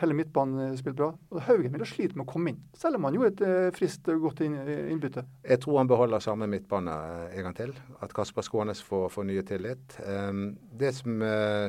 Hele 0.00 0.16
midtbanen 0.16 0.76
spilte 0.80 0.96
bra. 1.02 1.10
Og 1.30 1.42
Haugen 1.44 1.74
ville 1.74 1.86
slite 1.88 2.16
med 2.16 2.24
å 2.24 2.30
komme 2.32 2.54
inn, 2.54 2.60
selv 2.76 2.96
om 2.96 3.04
han 3.08 3.16
gjorde 3.18 3.32
et 3.34 3.42
uh, 3.44 3.70
friskt 3.76 4.08
og 4.08 4.22
godt 4.28 4.44
inn, 4.46 4.56
innbytte. 4.94 5.26
Jeg 5.44 5.60
tror 5.60 5.80
han 5.82 5.90
beholder 5.90 6.24
samme 6.24 6.48
midtbane 6.50 6.94
eh, 7.28 7.38
en 7.38 7.48
gang 7.50 7.56
til. 7.58 7.74
At 8.00 8.14
Kasper 8.16 8.46
Skånes 8.46 8.80
får, 8.86 9.10
får 9.12 9.28
nye 9.28 9.44
tillit. 9.46 9.98
Um, 10.06 10.46
det 10.80 10.94
som 10.96 11.20
eh, 11.26 11.68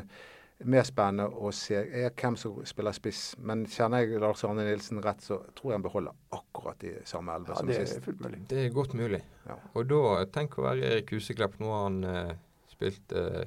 er 0.61 0.69
mer 0.71 0.85
spennende 0.87 1.27
å 1.27 1.51
se, 1.55 1.79
er 1.81 2.11
hvem 2.15 2.37
som 2.39 2.59
spiller 2.69 2.95
spiss. 2.95 3.21
Men 3.41 3.65
kjenner 3.69 4.05
jeg 4.05 4.21
Lars 4.21 4.43
Arne 4.47 4.65
Nilsen 4.67 5.01
rett, 5.03 5.23
så 5.25 5.41
tror 5.57 5.73
jeg 5.73 5.79
han 5.79 5.85
beholder 5.87 6.15
akkurat 6.37 6.79
de 6.83 6.95
samme 7.09 7.35
elleve 7.35 7.55
Ja, 7.55 7.59
som 7.59 7.71
det 7.71 7.79
er 7.81 7.89
sist. 7.89 8.03
fullt 8.05 8.21
mulig. 8.23 8.43
Det 8.51 8.65
er 8.65 8.75
godt 8.75 8.93
mulig. 8.97 9.21
Ja. 9.47 9.57
Og 9.73 9.89
da 9.89 10.01
tenk 10.31 10.59
å 10.59 10.67
være 10.69 10.91
Erik 10.93 11.15
Huseklepp. 11.17 11.57
Nå 11.61 11.71
har 11.73 11.87
han 11.87 12.03
eh, 12.07 12.35
spilt 12.71 13.15
eh, 13.17 13.43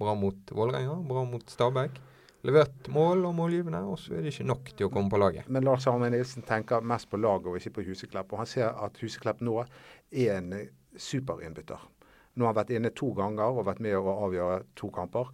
bra 0.00 0.14
mot 0.18 0.54
Vålerenga, 0.54 0.96
bra 1.06 1.26
mot 1.28 1.44
Stabæk. 1.50 2.00
Levert 2.42 2.88
mål 2.88 3.26
og 3.28 3.34
målgivende, 3.36 3.82
og 3.84 3.98
så 4.00 4.14
er 4.16 4.22
det 4.24 4.32
ikke 4.32 4.46
nok 4.48 4.70
til 4.76 4.86
å 4.86 4.90
komme 4.94 5.10
på 5.12 5.18
laget. 5.20 5.48
Men 5.52 5.64
Lars 5.66 5.86
Arne 5.90 6.08
Nilsen 6.10 6.42
tenker 6.48 6.80
mest 6.80 7.10
på 7.10 7.18
laget 7.20 7.46
og 7.50 7.58
ikke 7.60 7.74
på 7.76 7.84
Huseklepp. 7.90 8.32
Og 8.32 8.38
han 8.40 8.48
ser 8.48 8.70
at 8.72 8.96
Huseklepp 9.02 9.42
nå 9.44 9.58
er 10.10 10.38
en 10.38 10.54
superinnbytter. 10.96 11.82
Nå 12.36 12.46
har 12.46 12.54
han 12.54 12.60
vært 12.62 12.72
inne 12.78 12.92
to 12.96 13.10
ganger 13.18 13.50
og 13.60 13.66
vært 13.68 13.82
med 13.84 13.96
å 13.98 14.14
avgjøre 14.26 14.62
to 14.78 14.88
kamper. 14.94 15.28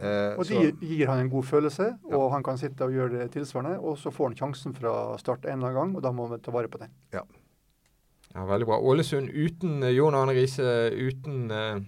Eh, 0.00 0.36
Og 0.38 0.44
det 0.48 0.74
de 0.80 0.86
gir 0.96 1.06
han 1.08 1.18
en 1.24 1.30
god 1.32 1.44
følelse, 1.44 1.98
Ja. 2.08 2.16
og 2.16 2.30
han 2.32 2.42
kan 2.42 2.56
sitte 2.58 2.84
og 2.84 2.92
gjøre 2.92 3.18
det 3.18 3.30
tilsvarende. 3.32 3.78
Og 3.80 3.96
så 3.98 4.10
får 4.12 4.28
han 4.28 4.36
sjansen 4.36 4.74
fra 4.76 5.16
start 5.18 5.44
en 5.44 5.58
eller 5.62 5.68
annen 5.76 5.92
gang, 5.92 5.96
og 5.96 6.02
da 6.02 6.12
må 6.12 6.28
vi 6.30 6.38
ta 6.38 6.50
vare 6.52 6.68
på 6.68 6.78
den. 6.78 6.90
Ja, 7.12 7.22
Veldig 8.36 8.66
bra. 8.66 8.76
Ålesund 8.80 9.30
uten 9.32 9.82
eh, 9.82 9.94
Jon 9.96 10.14
Arne 10.14 10.32
Riise, 10.36 10.90
uten 10.92 11.50
eh, 11.50 11.78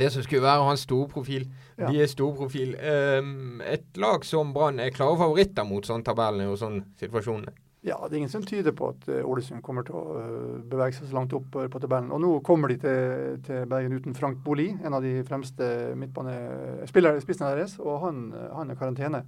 det 0.00 0.12
som 0.14 0.24
skulle 0.24 0.44
være 0.46 0.64
hans 0.68 0.86
store 0.86 1.08
profil. 1.12 1.46
Ja. 1.76 1.90
De 1.90 2.00
er 2.02 2.10
store 2.10 2.36
profil. 2.36 2.74
Ehm, 2.80 3.60
et 3.66 3.96
lag 4.00 4.24
som 4.24 4.52
Brann 4.54 4.80
er 4.80 4.94
klare 4.94 5.18
favoritter 5.20 5.66
mot 5.68 5.86
sånne 5.86 6.06
tabeller 6.06 6.52
og 6.52 6.58
sånne 6.60 6.84
situasjoner. 7.00 7.54
Ja, 7.86 8.00
det 8.08 8.16
er 8.16 8.18
ingen 8.18 8.30
som 8.30 8.42
tyder 8.42 8.74
på 8.74 8.88
at 8.90 9.04
eh, 9.06 9.22
Ålesund 9.22 9.62
kommer 9.62 9.84
til 9.86 9.94
å 9.94 10.16
eh, 10.18 10.54
bevege 10.66 10.96
seg 10.96 11.06
så 11.06 11.14
langt 11.20 11.34
opp 11.38 11.54
eh, 11.54 11.68
på 11.70 11.78
tabellen. 11.78 12.10
Og 12.10 12.18
nå 12.18 12.32
kommer 12.46 12.72
de 12.72 12.80
til, 12.82 13.36
til 13.46 13.68
Bergen 13.70 13.94
uten 13.94 14.16
Frank 14.16 14.40
Boli, 14.42 14.72
en 14.82 14.96
av 14.96 15.06
de 15.06 15.20
fremste 15.28 15.68
midtbanespillerne 15.94 17.52
deres, 17.54 17.76
og 17.78 18.00
han, 18.02 18.24
han 18.56 18.74
er 18.74 18.80
karantene. 18.80 19.22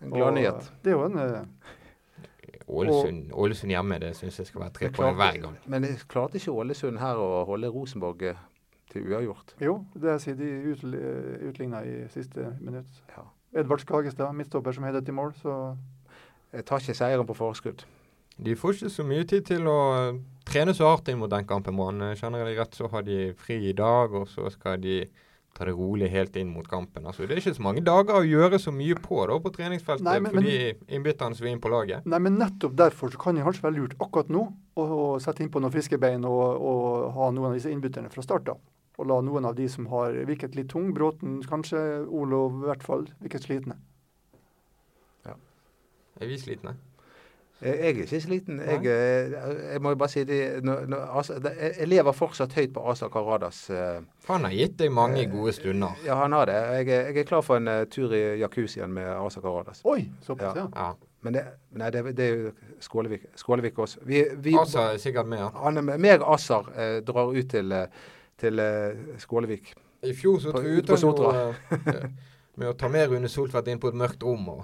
En 0.00 0.14
glad 0.14 0.38
nyhet. 0.38 0.70
Det 0.84 0.94
er 0.94 0.96
jo 0.96 1.08
en 1.08 1.18
Ålesund, 2.70 3.32
Ålesund 3.34 3.74
hjemme, 3.74 3.98
det 3.98 4.12
syns 4.14 4.38
jeg 4.38 4.46
skal 4.46 4.62
være 4.68 4.76
tre 4.76 4.92
poeng 4.94 5.18
hver 5.18 5.40
gang. 5.42 5.58
Men 5.66 5.88
klarte 6.10 6.38
ikke 6.38 6.54
Ålesund 6.54 7.02
her 7.02 7.18
å 7.18 7.42
holde 7.48 7.72
Rosenborg 7.74 8.28
til 8.92 9.06
uavgjort. 9.10 9.54
Jo, 9.62 9.78
det 9.94 10.16
sier 10.24 10.36
de 10.38 10.48
utl 10.72 10.96
utligna 11.50 11.84
i 11.86 11.94
siste 12.12 12.50
minutt. 12.60 13.00
Ja. 13.16 13.24
Edvard 13.62 13.82
Skagestad, 13.82 14.34
midtstopper 14.38 14.74
som 14.76 14.84
headet 14.86 15.08
i 15.08 15.14
mål, 15.16 15.32
så 15.42 15.56
Jeg 16.52 16.64
tar 16.66 16.82
ikke 16.82 16.94
seieren 16.98 17.26
på 17.28 17.34
forskudd. 17.38 17.84
De 18.42 18.54
får 18.58 18.72
ikke 18.74 18.88
så 18.90 19.04
mye 19.06 19.24
tid 19.28 19.44
til 19.46 19.66
å 19.70 19.78
eh, 20.10 20.16
trene 20.48 20.72
så 20.74 20.88
hardt 20.88 21.06
inn 21.12 21.18
mot 21.20 21.30
den 21.30 21.44
kampen. 21.46 21.76
Man 21.78 22.00
kjenner 22.18 22.42
jeg 22.42 22.56
rett, 22.58 22.74
så 22.74 22.88
har 22.90 23.04
de 23.06 23.18
fri 23.38 23.58
i 23.70 23.74
dag, 23.76 24.10
og 24.18 24.26
så 24.32 24.50
skal 24.50 24.80
de 24.82 25.04
ta 25.54 25.66
det 25.66 25.74
rolig 25.76 26.08
helt 26.10 26.34
inn 26.38 26.50
mot 26.50 26.66
kampen. 26.70 27.06
Altså, 27.06 27.22
det 27.26 27.36
er 27.36 27.40
ikke 27.42 27.54
så 27.56 27.62
mange 27.66 27.82
dager 27.86 28.18
å 28.20 28.26
gjøre 28.26 28.58
så 28.62 28.72
mye 28.74 28.94
på 29.02 29.18
da, 29.30 29.38
på 29.42 29.50
treningsfeltet 29.54 30.06
Nei, 30.06 30.18
men- 30.22 30.32
for 30.32 30.46
de 30.46 30.74
innbytterne 30.94 31.36
som 31.38 31.46
er 31.46 31.50
inn 31.54 31.60
på 31.62 31.70
laget. 31.70 32.06
Nei, 32.06 32.18
men 32.22 32.38
nettopp 32.38 32.74
derfor 32.78 33.10
så 33.10 33.18
kan 33.18 33.34
det 33.38 33.44
kanskje 33.46 33.66
være 33.66 33.78
lurt 33.78 33.96
akkurat 34.00 34.30
nå 34.30 34.44
å, 34.78 34.82
å 34.82 35.20
sette 35.22 35.42
innpå 35.44 35.60
noen 35.62 35.74
friske 35.74 35.98
bein 36.02 36.24
og, 36.24 36.42
og 36.70 37.12
ha 37.16 37.30
noen 37.34 37.50
av 37.50 37.58
disse 37.58 37.70
innbytterne 37.70 38.10
fra 38.14 38.22
start 38.22 38.48
av. 38.54 38.58
Og 39.00 39.08
la 39.08 39.20
noen 39.24 39.48
av 39.48 39.54
de 39.56 39.64
som 39.72 39.86
har 39.88 40.12
virket 40.28 40.54
litt 40.58 40.68
tung, 40.74 40.90
Bråten 40.96 41.38
kanskje, 41.48 41.80
Olov 42.06 42.60
i 42.60 42.68
hvert 42.68 42.84
fall, 42.84 43.06
virket 43.24 43.48
slitne. 43.48 43.78
Er 46.20 46.28
vi 46.28 46.36
slitne? 46.36 46.74
Jeg 47.60 47.76
er 47.76 47.88
ikke 47.92 48.20
sliten. 48.20 48.60
Jeg, 48.60 48.86
eh, 48.88 49.34
jeg 49.74 49.80
må 49.84 49.90
jo 49.92 49.96
bare 50.00 50.08
si 50.08 50.22
det, 50.24 50.64
når, 50.64 50.86
når, 50.88 51.02
altså, 51.20 51.34
det 51.44 51.50
jeg 51.60 51.88
lever 51.88 52.12
fortsatt 52.16 52.54
høyt 52.56 52.72
på 52.72 52.84
Asa 52.88 53.08
Karadas. 53.12 53.58
eh, 53.70 54.00
Han 54.28 54.44
har 54.44 54.54
gitt 54.56 54.78
deg 54.80 54.92
mange 54.96 55.26
gode 55.32 55.52
stunder. 55.52 55.96
Ja, 56.06 56.16
han 56.22 56.32
har 56.32 56.48
det. 56.48 56.54
Jeg, 56.54 56.88
jeg 56.88 57.18
er 57.20 57.28
klar 57.28 57.44
for 57.44 57.60
en 57.60 57.68
uh, 57.68 57.84
tur 57.92 58.14
i 58.16 58.22
jacuzzien 58.40 58.92
med 58.92 59.08
Asa 59.12 59.40
Karadas. 59.44 59.82
Oi, 59.84 60.06
såpass, 60.24 60.56
Ja. 60.56 60.66
ja. 60.74 60.86
Ja. 60.88 60.94
Men 61.20 61.36
det, 61.36 61.42
nei, 61.76 61.90
det, 61.92 62.16
det 62.16 62.24
er 62.24 62.36
jo 62.46 62.52
Skålevik, 62.80 63.26
Skålevik 63.36 63.78
også. 63.78 64.00
Vi, 64.08 64.24
vi, 64.40 64.56
Asa 64.56 64.94
er 64.94 64.96
sikkert 64.96 65.28
med. 65.28 65.38
ja. 65.44 65.50
han 65.64 65.76
er 65.76 65.84
med, 65.84 66.00
meg 66.00 66.20
og 66.24 66.34
Asar 66.38 66.72
eh, 66.76 67.02
drar 67.04 67.28
ut 67.36 67.50
til, 67.52 67.72
eh, 67.72 68.08
til 68.40 68.58
eh, 68.62 69.16
Skålevik. 69.22 69.72
I 70.08 70.14
fjor 70.16 70.38
så 70.40 70.52
På- 70.54 70.62
truet 70.64 70.88
han 70.90 71.02
jo 71.04 71.30
eh, 71.30 72.04
med 72.60 72.68
å 72.72 72.76
ta 72.80 72.88
med 72.92 73.10
Rune 73.12 73.28
Soltvedt 73.28 73.68
inn 73.72 73.80
på 73.82 73.90
et 73.92 73.98
mørkt 74.00 74.22
rom 74.24 74.48
og 74.56 74.62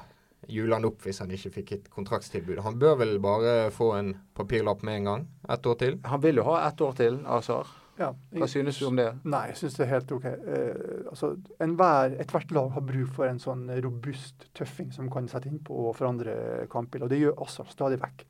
jule 0.48 0.76
han 0.78 0.84
opp 0.86 1.02
hvis 1.02 1.18
han 1.22 1.30
ikke 1.34 1.50
fikk 1.58 1.72
et 1.76 1.88
kontraktstilbud. 1.90 2.60
Han 2.64 2.76
bør 2.78 2.98
vel 3.00 3.16
bare 3.22 3.70
få 3.74 3.92
en 3.98 4.12
papirlapp 4.36 4.84
med 4.86 5.00
en 5.00 5.08
gang. 5.10 5.24
Ett 5.50 5.66
år 5.66 5.78
til. 5.80 5.98
Han 6.06 6.22
vil 6.22 6.38
jo 6.40 6.44
ha 6.46 6.60
ett 6.68 6.80
år 6.86 6.94
til, 7.00 7.18
Assar. 7.26 7.66
ja. 7.98 8.12
Hva 8.36 8.46
synes 8.52 8.78
du 8.78 8.86
om 8.90 8.96
det? 9.00 9.08
Nei, 9.24 9.46
jeg 9.50 9.56
synes 9.62 9.78
det 9.78 9.86
er 9.86 9.90
helt 9.94 10.12
OK. 10.12 10.26
Eh, 10.28 11.08
altså, 11.10 11.32
Ethvert 11.66 12.52
lag 12.54 12.70
har 12.76 12.84
bruk 12.92 13.10
for 13.16 13.26
en 13.26 13.40
sånn 13.42 13.66
robust 13.82 14.46
tøffing 14.54 14.92
som 14.94 15.08
kan 15.10 15.26
sette 15.32 15.50
innpå 15.50 15.88
og 15.88 15.96
forandre 15.98 16.66
kampbildet, 16.70 17.08
og 17.08 17.10
det 17.14 17.20
gjør 17.24 17.42
Assar 17.46 17.72
stadig 17.72 17.98
vekk. 18.04 18.26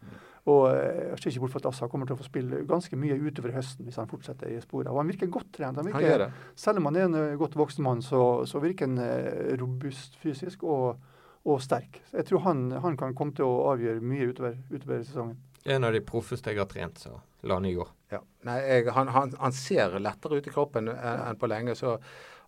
Og 0.46 0.68
eh, 0.70 1.10
Jeg 1.10 1.18
ser 1.18 1.30
ikke 1.32 1.42
bort 1.46 1.54
fra 1.56 1.62
at 1.64 1.68
Assa 1.72 1.88
kommer 1.90 2.06
til 2.06 2.14
å 2.14 2.20
få 2.20 2.28
spille 2.28 2.62
ganske 2.68 2.98
mye 2.98 3.18
utover 3.18 3.54
høsten 3.56 3.86
hvis 3.86 3.98
han 3.98 4.10
fortsetter 4.10 4.52
i 4.52 4.60
sporet. 4.62 4.92
Og 4.92 5.00
han 5.00 5.10
virker 5.10 5.30
godt 5.32 5.50
trent. 5.58 5.80
Han 5.80 5.88
virker. 5.90 6.28
Selv 6.58 6.80
om 6.80 6.86
han 6.90 6.98
er 7.00 7.08
en 7.08 7.18
eh, 7.18 7.34
godt 7.40 7.58
voksen 7.58 7.86
mann, 7.86 8.04
så, 8.04 8.20
så 8.46 8.62
virker 8.62 8.86
han 8.86 9.00
eh, 9.02 9.56
robust 9.58 10.18
fysisk 10.22 10.62
og, 10.62 11.00
og 11.46 11.58
sterk. 11.62 11.98
Så 12.10 12.20
jeg 12.20 12.30
tror 12.30 12.44
han, 12.46 12.68
han 12.84 12.98
kan 13.00 13.16
komme 13.18 13.34
til 13.34 13.48
å 13.48 13.72
avgjøre 13.72 14.04
mye 14.04 14.30
utover, 14.30 14.54
utover 14.70 15.02
sesongen. 15.02 15.40
En 15.66 15.82
av 15.82 15.96
de 15.96 16.02
proffeste 16.06 16.52
jeg 16.52 16.62
har 16.62 16.68
trent, 16.70 17.02
så 17.02 17.16
la 17.46 17.58
han 17.58 17.66
i 17.66 17.74
går. 17.74 17.90
Ja. 18.14 18.20
Nei, 18.46 18.60
jeg, 18.62 18.86
han, 18.94 19.10
han, 19.10 19.32
han 19.40 19.54
ser 19.54 19.98
lettere 19.98 20.38
ut 20.38 20.46
i 20.46 20.52
kroppen 20.54 20.92
enn 20.92 21.24
en 21.26 21.40
på 21.40 21.50
lenge. 21.50 21.74
så 21.74 21.96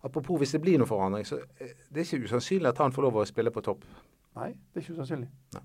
Apropos 0.07 0.39
hvis 0.39 0.55
det 0.55 0.61
blir 0.63 0.79
noen 0.79 0.87
forandring, 0.87 1.25
så 1.27 1.41
det 1.59 1.99
er 1.99 2.05
ikke 2.05 2.29
usannsynlig 2.29 2.71
at 2.71 2.79
han 2.79 2.95
får 2.95 3.09
lov 3.09 3.19
å 3.19 3.27
spille 3.27 3.51
på 3.51 3.63
topp. 3.65 3.83
Nei, 4.39 4.53
det 4.55 4.79
er 4.79 4.85
ikke 4.85 4.95
usannsynlig. 4.95 5.27
Nei, 5.57 5.63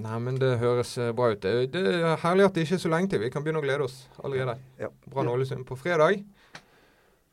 men 0.00 0.38
det 0.40 0.54
høres 0.62 0.94
eh, 0.98 1.12
bra 1.12 1.32
ut. 1.34 1.42
Det, 1.42 1.80
er 1.82 2.16
herlig 2.22 2.46
at 2.46 2.54
det 2.56 2.64
ikke 2.64 2.78
er 2.78 2.84
så 2.86 2.92
lenge 2.92 3.12
til. 3.12 3.20
Vi 3.20 3.32
kan 3.32 3.44
begynne 3.44 3.60
å 3.60 3.64
glede 3.64 3.84
oss 3.84 4.06
allerede. 4.24 4.56
Ja. 4.80 4.88
Brann 5.12 5.28
Ålesund 5.28 5.66
på 5.68 5.76
fredag. 5.76 6.22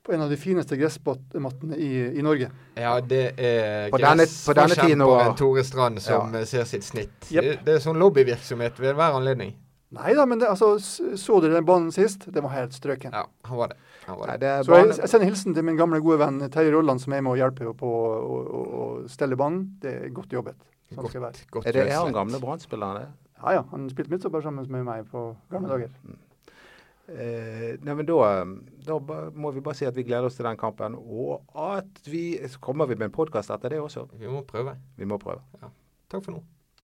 På 0.03 0.15
en 0.15 0.25
av 0.25 0.31
de 0.31 0.35
fineste 0.39 0.75
gressmattene 0.79 1.77
i, 1.79 1.91
i 2.19 2.25
Norge. 2.25 2.49
Ja, 2.75 2.97
det 2.99 3.23
er 3.37 3.93
gressforkjemperen 3.93 5.35
Tore 5.39 5.63
Strand 5.67 6.01
som 6.03 6.35
ja. 6.35 6.43
ser 6.49 6.67
sitt 6.67 6.87
snitt. 6.87 7.15
Yep. 7.29 7.43
Det, 7.43 7.57
det 7.67 7.77
er 7.77 7.83
sånn 7.83 7.99
lobbyvirksomhet 8.01 8.79
ved 8.81 8.95
hver 8.97 9.19
anledning. 9.19 9.55
Nei 9.95 10.11
da, 10.13 10.25
men 10.29 10.41
det, 10.41 10.49
altså, 10.51 10.75
så 11.17 11.39
dere 11.41 11.57
den 11.57 11.65
banen 11.65 11.93
sist? 11.93 12.27
Den 12.29 12.45
var 12.45 12.53
helt 12.53 12.75
strøken. 12.77 13.15
Ja, 13.15 13.23
han 13.49 13.57
var 13.57 13.71
det. 13.71 13.79
Han 14.05 14.19
var 14.19 14.29
Nei, 14.29 14.35
det. 14.41 14.49
er 14.49 14.67
Så 14.67 14.77
jeg, 14.77 14.89
jeg 14.99 15.11
sender 15.13 15.31
hilsen 15.31 15.55
til 15.55 15.65
min 15.65 15.79
gamle 15.79 16.01
gode 16.03 16.19
venn 16.21 16.43
Terje 16.53 16.73
Rolland, 16.75 17.01
som 17.01 17.15
er 17.15 17.23
med 17.25 17.33
og 17.33 17.39
hjelper 17.39 17.71
på 17.77 17.89
å, 17.89 18.11
å, 18.19 18.65
å 18.81 18.85
stelle 19.09 19.39
banen. 19.39 19.63
Det 19.81 19.95
er 19.95 20.13
godt 20.13 20.35
jobbet. 20.35 20.59
Sånn 20.95 21.09
skal 21.11 21.25
være. 21.27 21.45
Godt 21.53 21.69
er 21.69 21.77
det 21.77 21.85
er 21.87 21.99
han 21.99 22.15
gamle 22.15 22.39
Brann-spilleren, 22.41 23.03
det? 23.03 23.35
Ja 23.39 23.53
ja, 23.59 23.61
han 23.71 23.85
spilte 23.91 24.11
midtstopper 24.11 24.43
sammen 24.43 24.67
med 24.73 24.83
meg 24.87 25.05
på 25.11 25.29
gamle 25.51 25.69
dager. 25.71 25.93
Eh, 27.09 27.77
nei, 27.81 27.93
men 27.95 28.05
da, 28.05 28.17
da 28.85 28.97
må 29.33 29.53
vi 29.55 29.63
bare 29.65 29.77
si 29.79 29.87
at 29.87 29.95
vi 29.97 30.05
gleder 30.05 30.27
oss 30.27 30.37
til 30.37 30.45
den 30.45 30.59
kampen. 30.59 30.97
Og 30.99 31.45
at 31.57 32.05
vi 32.09 32.23
så 32.45 32.61
kommer 32.61 32.89
vi 32.89 32.97
med 32.99 33.09
en 33.09 33.15
podkast 33.15 33.53
etter 33.55 33.73
det 33.73 33.81
også. 33.81 34.05
Vi 34.19 34.29
må 34.29 34.43
prøve. 34.49 34.75
Vi 34.97 35.07
må 35.09 35.17
prøve. 35.21 35.41
Takk 36.09 36.25
for 36.25 36.35
nå. 36.37 36.43